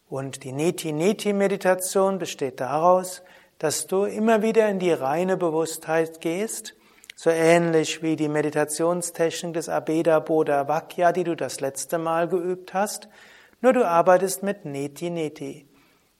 Und 0.10 0.43
die 0.43 0.52
Neti-Neti-Meditation 0.52 2.19
besteht 2.19 2.60
daraus, 2.60 3.24
dass 3.60 3.88
du 3.88 4.04
immer 4.04 4.41
wieder 4.41 4.69
in 4.69 4.80
die 4.80 4.91
reine 4.91 5.38
Bewusstheit 5.38 6.22
gehst, 6.22 6.76
so 7.15 7.30
ähnlich 7.30 8.04
wie 8.04 8.15
die 8.15 8.28
Meditationstechnik 8.28 9.54
des 9.54 9.69
Abeda 9.69 10.19
Bodha 10.19 10.67
Vakya, 10.67 11.12
die 11.12 11.24
du 11.24 11.36
das 11.36 11.62
letzte 11.62 11.98
Mal 11.98 12.28
geübt 12.28 12.74
hast, 12.74 13.08
nur 13.63 13.71
du 13.71 13.88
arbeitest 13.88 14.43
mit 14.43 14.65
Neti 14.65 15.10
Neti. 15.10 15.65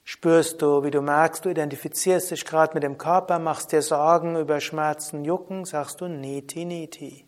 Spürst 0.02 0.62
du, 0.62 0.82
wie 0.82 0.90
du 0.90 1.02
merkst, 1.02 1.44
du 1.44 1.50
identifizierst 1.50 2.30
dich 2.30 2.46
gerade 2.46 2.72
mit 2.72 2.82
dem 2.82 2.96
Körper, 2.96 3.38
machst 3.38 3.70
dir 3.70 3.82
Sorgen 3.82 4.36
über 4.36 4.62
Schmerzen, 4.62 5.26
Jucken, 5.26 5.66
sagst 5.66 6.00
du 6.00 6.08
Neti 6.08 6.64
Neti. 6.64 7.26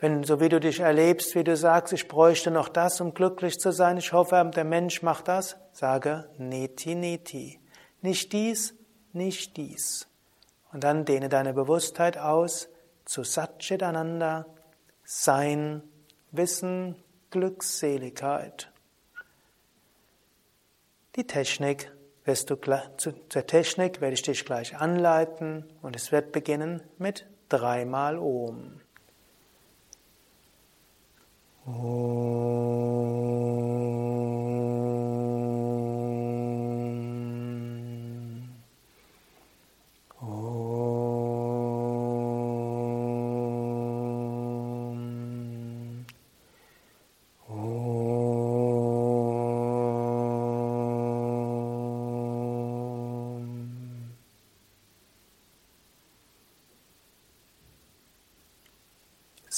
Wenn, 0.00 0.24
so 0.24 0.40
wie 0.40 0.48
du 0.48 0.58
dich 0.58 0.80
erlebst, 0.80 1.36
wie 1.36 1.44
du 1.44 1.56
sagst, 1.56 1.92
ich 1.92 2.08
bräuchte 2.08 2.50
noch 2.50 2.68
das, 2.68 3.00
um 3.00 3.14
glücklich 3.14 3.60
zu 3.60 3.70
sein, 3.70 3.96
ich 3.96 4.12
hoffe, 4.12 4.50
der 4.56 4.64
Mensch 4.64 5.02
macht 5.02 5.28
das, 5.28 5.56
sage 5.70 6.28
Neti 6.38 6.96
Neti. 6.96 7.60
Nicht 8.00 8.32
dies, 8.32 8.74
nicht 9.12 9.56
dies. 9.56 10.08
Und 10.72 10.82
dann 10.82 11.04
dehne 11.04 11.28
deine 11.28 11.54
Bewusstheit 11.54 12.18
aus 12.18 12.68
zu 13.04 13.22
Satchitananda, 13.22 14.46
Sein, 15.04 15.84
Wissen, 16.32 16.96
Glückseligkeit. 17.30 18.71
Die 21.16 21.26
Technik 21.26 21.92
wirst 22.24 22.48
du 22.48 22.56
zur 22.96 23.46
Technik 23.46 24.00
werde 24.00 24.14
ich 24.14 24.22
dich 24.22 24.46
gleich 24.46 24.78
anleiten 24.78 25.66
und 25.82 25.94
es 25.94 26.10
wird 26.10 26.32
beginnen 26.32 26.82
mit 26.96 27.26
dreimal 27.50 28.18
Om. 28.18 28.80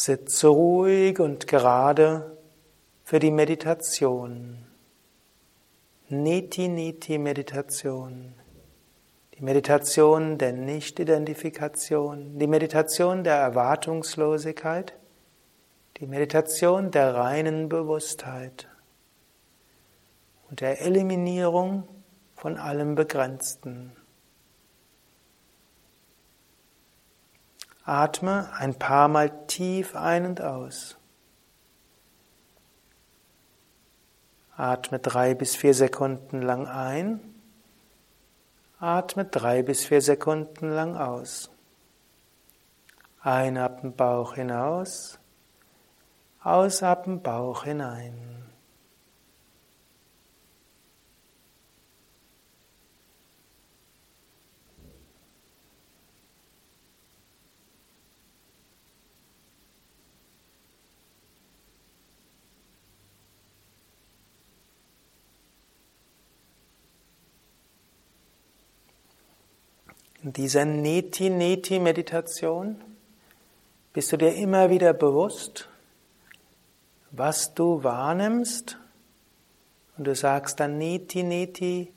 Sitze 0.05 0.49
ruhig 0.49 1.19
und 1.19 1.47
gerade 1.47 2.37
für 3.05 3.19
die 3.19 3.31
Meditation. 3.31 4.67
Niti 6.11 6.69
Niti 6.69 7.17
Meditation. 7.17 8.35
Die 9.33 9.43
Meditation 9.43 10.37
der 10.37 10.53
Nicht-Identifikation, 10.53 12.39
die 12.39 12.47
Meditation 12.47 13.25
der 13.25 13.37
Erwartungslosigkeit, 13.37 14.93
die 15.97 16.07
Meditation 16.07 16.91
der 16.91 17.15
reinen 17.15 17.71
Bewusstheit 17.71 18.69
und 20.51 20.61
der 20.61 20.83
Eliminierung 20.83 21.89
von 22.35 22.59
allem 22.59 22.95
Begrenzten. 22.95 23.97
Atme 27.85 28.51
ein 28.57 28.79
paar 28.79 29.09
Mal 29.09 29.47
tief 29.47 29.95
ein 29.95 30.25
und 30.25 30.41
aus. 30.41 30.97
Atme 34.57 35.01
drei 35.01 35.35
bis 35.35 35.55
vier 35.55 35.75
Sekunden 35.75 36.41
lang 36.41 36.67
ein. 36.67 37.21
Atme 38.79 39.27
drei 39.27 39.63
bis 39.63 39.85
vier 39.85 40.01
Sekunden 40.01 40.71
lang 40.71 40.97
aus. 40.97 41.51
Einatmen 43.21 43.95
Bauch 43.95 44.35
hinaus. 44.35 45.19
Ausatmen 46.43 47.23
Bauch 47.23 47.65
hinein. 47.65 48.44
In 70.25 70.33
dieser 70.33 70.65
Neti-Neti-Meditation 70.65 72.83
bist 73.93 74.11
du 74.11 74.17
dir 74.17 74.35
immer 74.35 74.71
wieder 74.71 74.95
bewusst, 74.95 75.69
was 77.11 77.53
du 77.53 77.85
wahrnimmst 77.85 78.79
und 79.99 80.07
du 80.07 80.15
sagst 80.15 80.61
dann 80.61 80.79
Neti-Neti, 80.79 81.93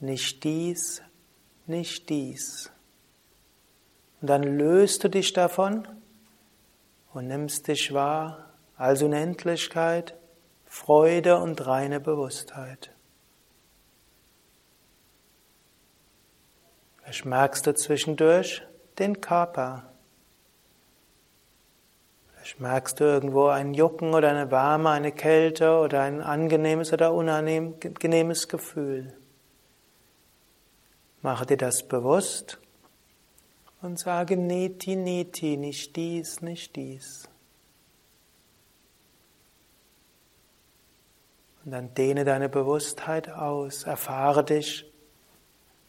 nicht 0.00 0.42
dies, 0.42 1.02
nicht 1.66 2.08
dies. 2.08 2.70
Und 4.22 4.30
dann 4.30 4.42
löst 4.42 5.04
du 5.04 5.10
dich 5.10 5.34
davon 5.34 5.86
und 7.12 7.26
nimmst 7.26 7.68
dich 7.68 7.92
wahr 7.92 8.54
als 8.78 9.02
Unendlichkeit, 9.02 10.14
Freude 10.64 11.36
und 11.36 11.66
reine 11.66 12.00
Bewusstheit. 12.00 12.90
Merkst 17.24 17.66
du 17.66 17.74
zwischendurch 17.74 18.62
den 18.98 19.20
Körper. 19.20 19.90
Vielleicht 22.34 22.60
merkst 22.60 23.00
du 23.00 23.04
irgendwo 23.04 23.48
ein 23.48 23.74
Jucken 23.74 24.14
oder 24.14 24.30
eine 24.30 24.50
Wärme, 24.50 24.90
eine 24.90 25.12
Kälte 25.12 25.78
oder 25.78 26.02
ein 26.02 26.22
angenehmes 26.22 26.92
oder 26.92 27.12
unangenehmes 27.12 28.48
Gefühl. 28.48 29.12
Mache 31.20 31.46
dir 31.46 31.56
das 31.58 31.82
bewusst 31.86 32.58
und 33.82 33.98
sage 33.98 34.36
Neti, 34.36 34.96
Neti, 34.96 35.56
nicht 35.56 35.96
dies, 35.96 36.40
nicht 36.40 36.76
dies. 36.76 37.28
Und 41.64 41.72
dann 41.72 41.92
dehne 41.92 42.24
deine 42.24 42.48
Bewusstheit 42.48 43.28
aus, 43.28 43.82
erfahre 43.82 44.44
dich 44.44 44.89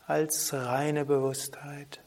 als 0.08 0.54
reine 0.54 1.06
Bewusstheit. 1.06 2.02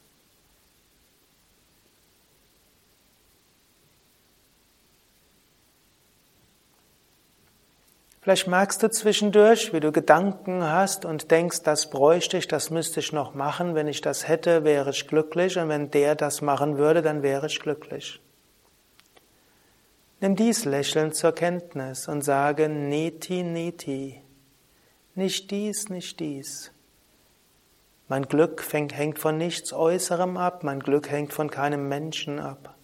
Vielleicht 8.25 8.47
merkst 8.47 8.81
du 8.81 8.89
zwischendurch, 8.89 9.71
wie 9.71 9.79
du 9.79 9.91
Gedanken 9.91 10.63
hast 10.63 11.05
und 11.05 11.29
denkst, 11.29 11.61
das 11.61 11.91
bräuchte 11.91 12.37
ich, 12.37 12.47
das 12.47 12.71
müsste 12.71 12.99
ich 12.99 13.13
noch 13.13 13.35
machen. 13.35 13.75
Wenn 13.75 13.87
ich 13.87 14.01
das 14.01 14.27
hätte, 14.27 14.63
wäre 14.63 14.89
ich 14.89 15.07
glücklich. 15.07 15.59
Und 15.59 15.69
wenn 15.69 15.91
der 15.91 16.15
das 16.15 16.41
machen 16.41 16.79
würde, 16.79 17.03
dann 17.03 17.21
wäre 17.21 17.45
ich 17.45 17.59
glücklich. 17.59 18.19
Nimm 20.21 20.35
dies 20.35 20.65
lächelnd 20.65 21.13
zur 21.13 21.33
Kenntnis 21.33 22.07
und 22.07 22.23
sage 22.23 22.67
Neti, 22.67 23.43
Neti. 23.43 24.23
Nicht 25.13 25.51
dies, 25.51 25.89
nicht 25.89 26.19
dies. 26.19 26.71
Mein 28.07 28.27
Glück 28.27 28.71
hängt 28.71 29.17
von 29.17 29.37
nichts 29.37 29.73
Äußerem 29.73 30.37
ab, 30.37 30.63
mein 30.63 30.79
Glück 30.79 31.09
hängt 31.09 31.33
von 31.33 31.49
keinem 31.49 31.89
Menschen 31.89 32.39
ab. 32.39 32.75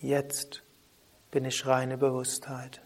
Jetzt 0.00 0.62
bin 1.30 1.44
ich 1.44 1.66
reine 1.66 1.98
Bewusstheit. 1.98 2.80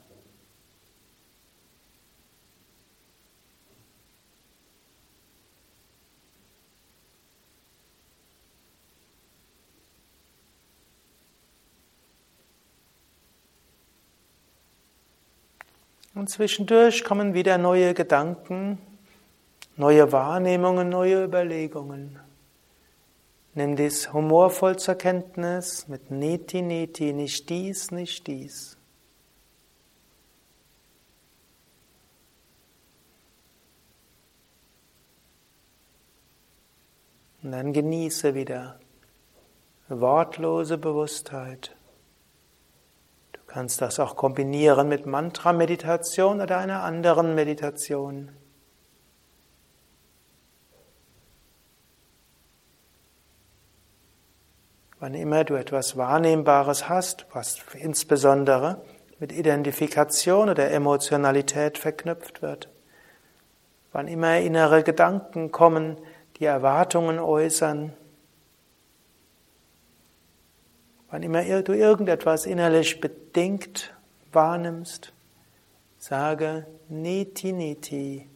Und 16.16 16.30
zwischendurch 16.30 17.04
kommen 17.04 17.34
wieder 17.34 17.58
neue 17.58 17.92
Gedanken, 17.92 18.78
neue 19.76 20.10
Wahrnehmungen, 20.12 20.88
neue 20.88 21.24
Überlegungen. 21.24 22.18
Nimm 23.54 23.76
dies 23.76 24.12
humorvoll 24.12 24.76
zur 24.78 24.96
Kenntnis 24.96 25.88
mit 25.88 26.10
Neti, 26.10 26.62
Neti, 26.62 27.12
nicht 27.12 27.48
dies, 27.48 27.90
nicht 27.90 28.26
dies. 28.26 28.76
Und 37.42 37.52
dann 37.52 37.72
genieße 37.72 38.34
wieder 38.34 38.80
wortlose 39.88 40.78
Bewusstheit. 40.78 41.76
Du 43.32 43.40
kannst 43.46 43.80
das 43.80 44.00
auch 44.00 44.16
kombinieren 44.16 44.88
mit 44.88 45.06
Mantra-Meditation 45.06 46.40
oder 46.40 46.58
einer 46.58 46.82
anderen 46.82 47.36
Meditation. 47.36 48.32
Wann 54.98 55.14
immer 55.14 55.44
du 55.44 55.54
etwas 55.54 55.96
Wahrnehmbares 55.96 56.88
hast, 56.88 57.26
was 57.32 57.58
insbesondere 57.74 58.80
mit 59.18 59.32
Identifikation 59.32 60.48
oder 60.48 60.70
Emotionalität 60.70 61.76
verknüpft 61.76 62.40
wird, 62.40 62.70
wann 63.92 64.08
immer 64.08 64.38
innere 64.38 64.82
Gedanken 64.82 65.52
kommen, 65.52 65.98
die 66.38 66.44
Erwartungen 66.44 67.18
äußern, 67.18 67.92
wann 71.10 71.22
immer 71.22 71.62
du 71.62 71.72
irgendetwas 71.72 72.46
innerlich 72.46 73.00
bedingt 73.00 73.94
wahrnimmst, 74.32 75.12
sage 75.98 76.66
Neti 76.88 77.52
Neti. 77.52 78.28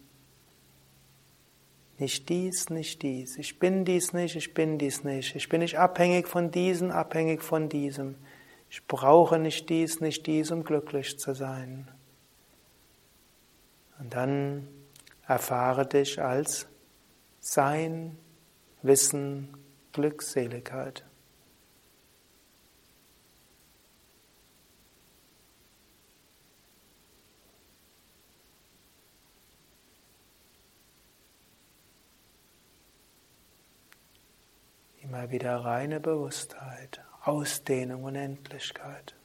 Nicht 2.01 2.31
dies, 2.31 2.71
nicht 2.71 3.03
dies. 3.03 3.37
Ich 3.37 3.59
bin 3.59 3.85
dies 3.85 4.15
nicht, 4.15 4.35
ich 4.35 4.55
bin 4.55 4.79
dies 4.79 5.05
nicht. 5.05 5.37
Ich 5.37 5.51
bin 5.51 5.61
nicht 5.61 5.79
abhängig 5.79 6.29
von 6.29 6.51
diesem, 6.51 6.91
abhängig 6.91 7.43
von 7.43 7.69
diesem. 7.69 8.17
Ich 8.71 8.87
brauche 8.87 9.39
nicht 9.39 9.69
dies, 9.69 10.01
nicht 10.01 10.27
dies, 10.27 10.51
um 10.51 10.65
glücklich 10.65 11.19
zu 11.19 11.35
sein. 11.35 11.91
Und 13.99 14.15
dann 14.15 14.67
erfahre 15.27 15.87
dich 15.87 16.23
als 16.23 16.67
Sein, 17.39 18.17
Wissen, 18.81 19.55
Glückseligkeit. 19.93 21.05
Immer 35.11 35.29
wieder 35.33 35.57
reine 35.57 35.99
Bewusstheit, 35.99 37.01
Ausdehnung, 37.25 38.05
Unendlichkeit. 38.05 39.17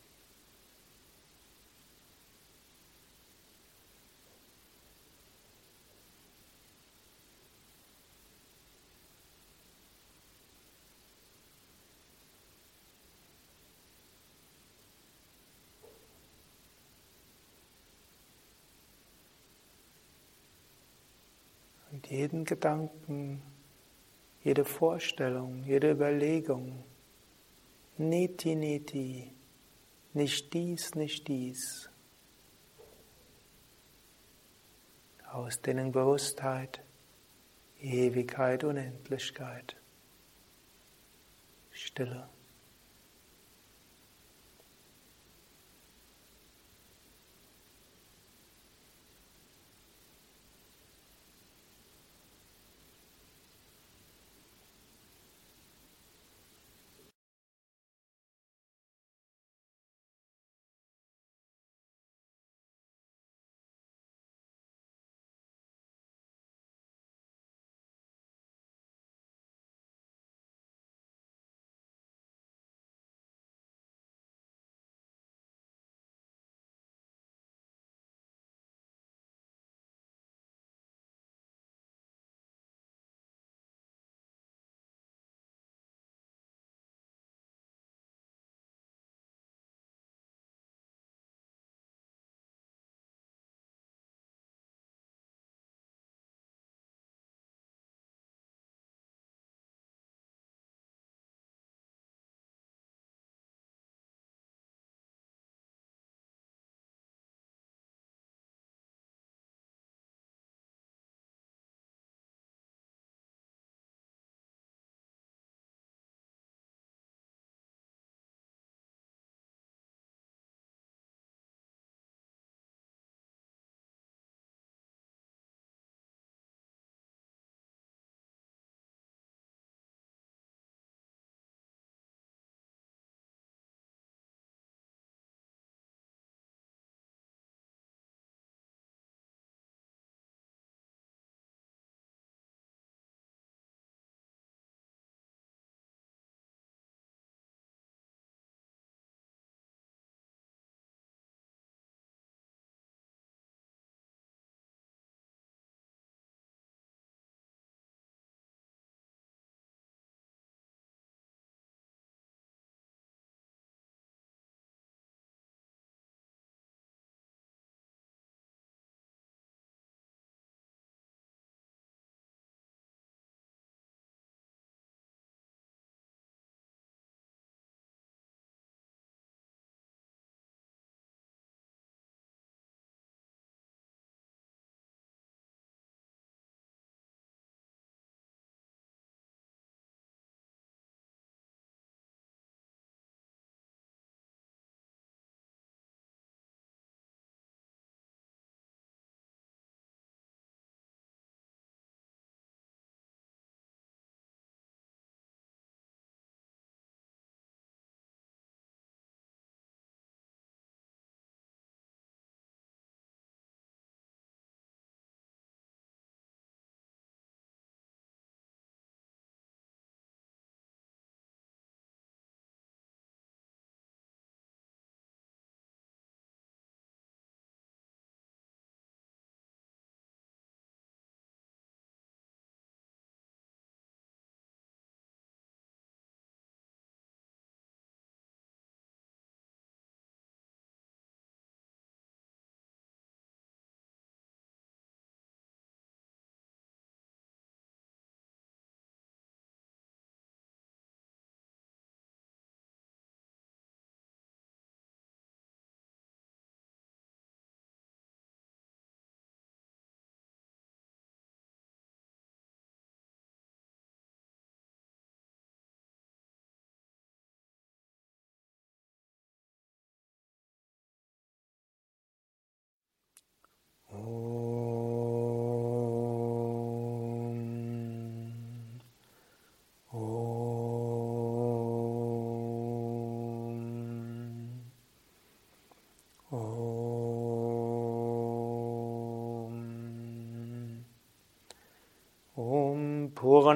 Und 21.91 22.07
jeden 22.07 22.43
Gedanken 22.43 23.43
jede 24.45 24.63
Vorstellung, 24.63 25.63
jede 25.63 25.91
Überlegung. 25.91 26.83
Neti, 27.97 28.55
neti, 28.55 29.33
nicht 30.13 30.53
dies, 30.53 30.93
nicht 30.93 31.27
dies. 31.27 31.89
Ausdehnung 35.31 35.91
Bewusstheit, 35.91 36.79
Ewigkeit, 37.81 38.63
Unendlichkeit, 38.63 39.75
Stille. 41.71 42.29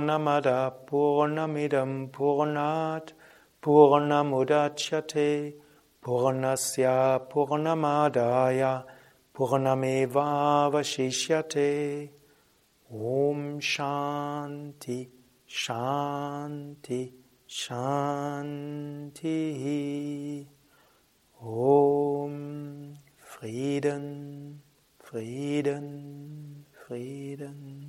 Purnamada 0.09 0.73
Purnamidam 0.87 2.09
Purnat 2.09 3.13
Purnamudachyate 3.61 5.53
Purnasya 6.03 7.29
Purnamadaya 7.31 8.83
Purnameva 9.35 10.71
Vashishyate 10.73 12.09
Om 12.91 13.59
Shanti 13.59 15.07
Shanti 15.47 17.11
Shanti. 17.47 18.07
Om 21.41 22.97
Frieden 23.17 24.61
Frieden 24.99 26.65
Frieden 26.87 27.88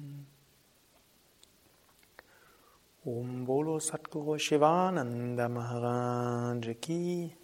Om 3.06 3.46
Bolo 3.46 3.78
Satguru 3.78 4.38
Shivananda 4.38 5.48
Maharaj 5.48 6.76
Ki 6.82 7.34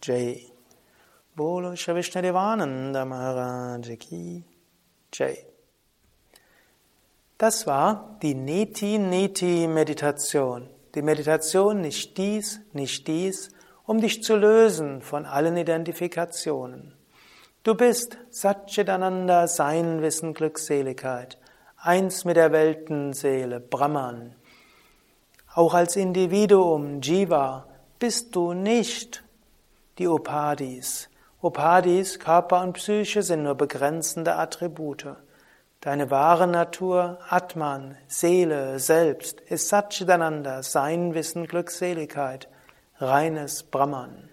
Jai 0.00 0.46
Bolo 1.36 1.74
Shavishnadevananda 1.74 3.06
Maharaj 3.06 3.98
Ki 3.98 4.42
Jai 5.12 5.36
Das 7.36 7.66
war 7.66 8.16
die 8.22 8.34
Neti-Neti-Meditation. 8.34 10.70
Die 10.94 11.02
Meditation 11.02 11.82
nicht 11.82 12.16
dies, 12.16 12.60
nicht 12.72 13.06
dies, 13.06 13.50
um 13.84 14.00
dich 14.00 14.22
zu 14.22 14.34
lösen 14.34 15.02
von 15.02 15.26
allen 15.26 15.58
Identifikationen. 15.58 16.94
Du 17.64 17.74
bist 17.74 18.16
Satchitananda, 18.30 19.46
Sein, 19.46 20.00
Wissen, 20.00 20.32
Glückseligkeit, 20.32 21.36
eins 21.76 22.24
mit 22.24 22.36
der 22.36 22.52
Weltenseele, 22.52 23.60
Brahman. 23.60 24.36
Auch 25.54 25.74
als 25.74 25.96
Individuum, 25.96 27.02
Jiva, 27.02 27.66
bist 27.98 28.34
du 28.34 28.54
nicht 28.54 29.22
die 29.98 30.08
Upadis. 30.08 31.10
Upadis, 31.42 32.18
Körper 32.18 32.62
und 32.62 32.72
Psyche 32.72 33.22
sind 33.22 33.42
nur 33.42 33.54
begrenzende 33.54 34.36
Attribute. 34.36 35.14
Deine 35.82 36.10
wahre 36.10 36.46
Natur, 36.46 37.18
Atman, 37.28 37.98
Seele, 38.06 38.78
Selbst, 38.78 39.42
ist 39.42 39.68
Satchitananda, 39.68 40.62
Sein, 40.62 41.12
Wissen, 41.12 41.46
Glückseligkeit, 41.46 42.48
reines 42.96 43.62
Brahman. 43.62 44.30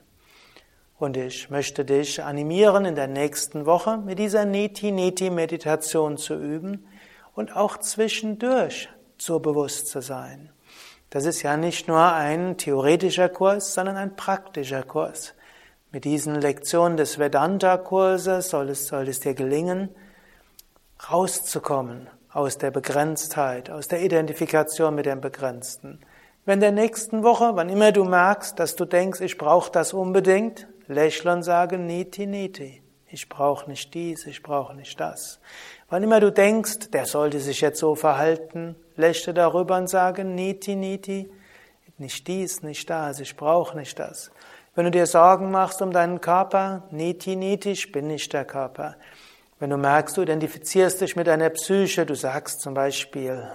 Und 1.00 1.18
ich 1.18 1.50
möchte 1.50 1.84
dich 1.84 2.24
animieren, 2.24 2.86
in 2.86 2.96
der 2.96 3.08
nächsten 3.08 3.66
Woche 3.66 3.98
mit 3.98 4.20
dieser 4.20 4.46
Neti-Neti-Meditation 4.46 6.18
zu 6.18 6.36
üben 6.36 6.88
und 7.36 7.58
auch 7.58 7.78
zwischendurch 7.78 8.88
so 9.18 9.40
bewusst 9.40 9.88
zu 9.88 10.02
sein. 10.02 10.52
Das 11.10 11.26
ist 11.26 11.42
ja 11.42 11.58
nicht 11.58 11.88
nur 11.88 12.04
ein 12.14 12.58
theoretischer 12.58 13.30
Kurs, 13.30 13.74
sondern 13.74 13.98
ein 13.98 14.16
praktischer 14.16 14.84
Kurs. 14.84 15.34
Mit 15.92 16.06
diesen 16.06 16.36
Lektionen 16.36 16.98
des 16.98 17.18
Vedanta-Kurses 17.18 18.50
soll 18.50 18.70
es, 18.70 18.88
soll 18.88 19.08
es 19.08 19.20
dir 19.20 19.34
gelingen, 19.34 19.90
rauszukommen 21.10 22.08
aus 22.32 22.60
der 22.60 22.70
Begrenztheit, 22.70 23.72
aus 23.72 23.88
der 23.88 24.04
Identifikation 24.04 24.94
mit 24.94 25.08
dem 25.08 25.20
Begrenzten. 25.20 26.00
Wenn 26.46 26.60
der 26.60 26.72
nächsten 26.72 27.24
Woche, 27.24 27.52
wann 27.56 27.70
immer 27.70 27.92
du 27.92 28.04
merkst, 28.04 28.60
dass 28.60 28.76
du 28.76 28.86
denkst, 28.86 29.22
ich 29.22 29.38
brauche 29.38 29.72
das 29.72 29.94
unbedingt, 29.94 30.68
lächle 30.88 31.34
und 31.34 31.44
sage 31.44 31.80
Niti 31.80 32.28
Niti. 32.28 32.84
Ich 33.08 33.28
brauche 33.28 33.68
nicht 33.68 33.94
dies, 33.96 34.28
ich 34.28 34.44
brauche 34.44 34.76
nicht 34.76 35.00
das. 35.00 35.40
Wann 35.90 36.04
immer 36.04 36.20
du 36.20 36.32
denkst, 36.32 36.92
der 36.92 37.08
sollte 37.08 37.40
sich 37.40 37.62
jetzt 37.62 37.80
so 37.80 37.96
verhalten, 37.96 38.76
lächle 39.00 39.34
darüber 39.34 39.78
und 39.78 39.90
sage 39.90 40.24
Niti 40.26 40.76
Niti, 40.76 41.32
nicht 41.98 42.28
dies, 42.28 42.62
nicht 42.62 42.90
das, 42.90 43.20
ich 43.20 43.36
brauche 43.36 43.78
nicht 43.78 43.98
das. 43.98 44.30
Wenn 44.76 44.86
du 44.86 44.92
dir 44.92 45.06
Sorgen 45.06 45.52
machst 45.52 45.82
um 45.82 45.92
deinen 45.92 46.22
Körper, 46.22 46.88
Niti 46.92 47.36
Niti, 47.36 47.72
ich 47.72 47.92
bin 47.92 48.08
nicht 48.08 48.32
der 48.34 48.46
Körper. 48.46 48.98
Wenn 49.58 49.72
du 49.72 49.78
merkst, 49.78 50.16
du 50.16 50.22
identifizierst 50.22 51.02
dich 51.02 51.16
mit 51.16 51.28
deiner 51.28 51.50
Psyche, 51.50 52.06
du 52.06 52.16
sagst 52.16 52.62
zum 52.62 52.74
Beispiel, 52.74 53.50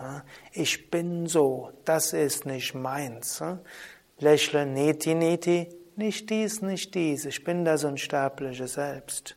ich 0.53 0.90
bin 0.90 1.26
so, 1.26 1.70
das 1.84 2.12
ist 2.12 2.45
nicht 2.47 2.74
meins. 2.74 3.42
Lächle 4.18 4.66
Niti 4.66 5.14
Niti, 5.14 5.68
nicht 5.97 6.28
dies, 6.30 6.62
nicht 6.62 6.95
dies, 6.95 7.26
ich 7.26 7.45
bin 7.45 7.64
das 7.64 7.84
unsterbliche 7.84 8.66
Selbst. 8.66 9.36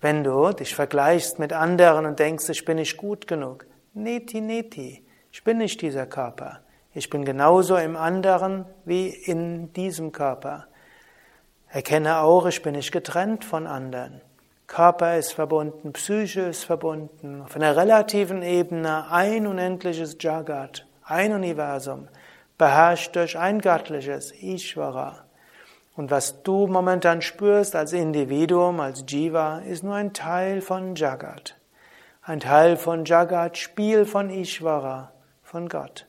Wenn 0.00 0.22
du 0.24 0.52
dich 0.52 0.74
vergleichst 0.74 1.38
mit 1.38 1.52
anderen 1.54 2.04
und 2.04 2.18
denkst, 2.18 2.48
ich 2.50 2.64
bin 2.64 2.76
nicht 2.76 2.96
gut 2.98 3.26
genug, 3.26 3.66
neti, 3.94 4.40
neti, 4.40 5.05
ich 5.36 5.44
bin 5.44 5.58
nicht 5.58 5.82
dieser 5.82 6.06
Körper. 6.06 6.60
Ich 6.94 7.10
bin 7.10 7.26
genauso 7.26 7.76
im 7.76 7.94
anderen 7.94 8.64
wie 8.86 9.08
in 9.08 9.70
diesem 9.74 10.10
Körper. 10.10 10.66
Erkenne 11.68 12.20
auch, 12.20 12.46
ich 12.46 12.62
bin 12.62 12.72
nicht 12.72 12.90
getrennt 12.90 13.44
von 13.44 13.66
anderen. 13.66 14.22
Körper 14.66 15.18
ist 15.18 15.34
verbunden, 15.34 15.92
Psyche 15.92 16.40
ist 16.40 16.64
verbunden, 16.64 17.42
auf 17.42 17.54
einer 17.54 17.76
relativen 17.76 18.40
Ebene 18.40 19.10
ein 19.10 19.46
unendliches 19.46 20.16
Jagat, 20.18 20.86
ein 21.04 21.34
Universum, 21.34 22.08
beherrscht 22.56 23.14
durch 23.14 23.38
ein 23.38 23.60
göttliches 23.60 24.32
Ishvara. 24.42 25.26
Und 25.96 26.10
was 26.10 26.42
du 26.44 26.66
momentan 26.66 27.20
spürst 27.20 27.76
als 27.76 27.92
Individuum, 27.92 28.80
als 28.80 29.04
Jiva, 29.06 29.58
ist 29.58 29.84
nur 29.84 29.96
ein 29.96 30.14
Teil 30.14 30.62
von 30.62 30.94
Jagat. 30.94 31.58
Ein 32.22 32.40
Teil 32.40 32.78
von 32.78 33.04
Jagat, 33.04 33.58
Spiel 33.58 34.06
von 34.06 34.30
Ishvara, 34.30 35.12
von 35.46 35.68
Gott. 35.68 36.06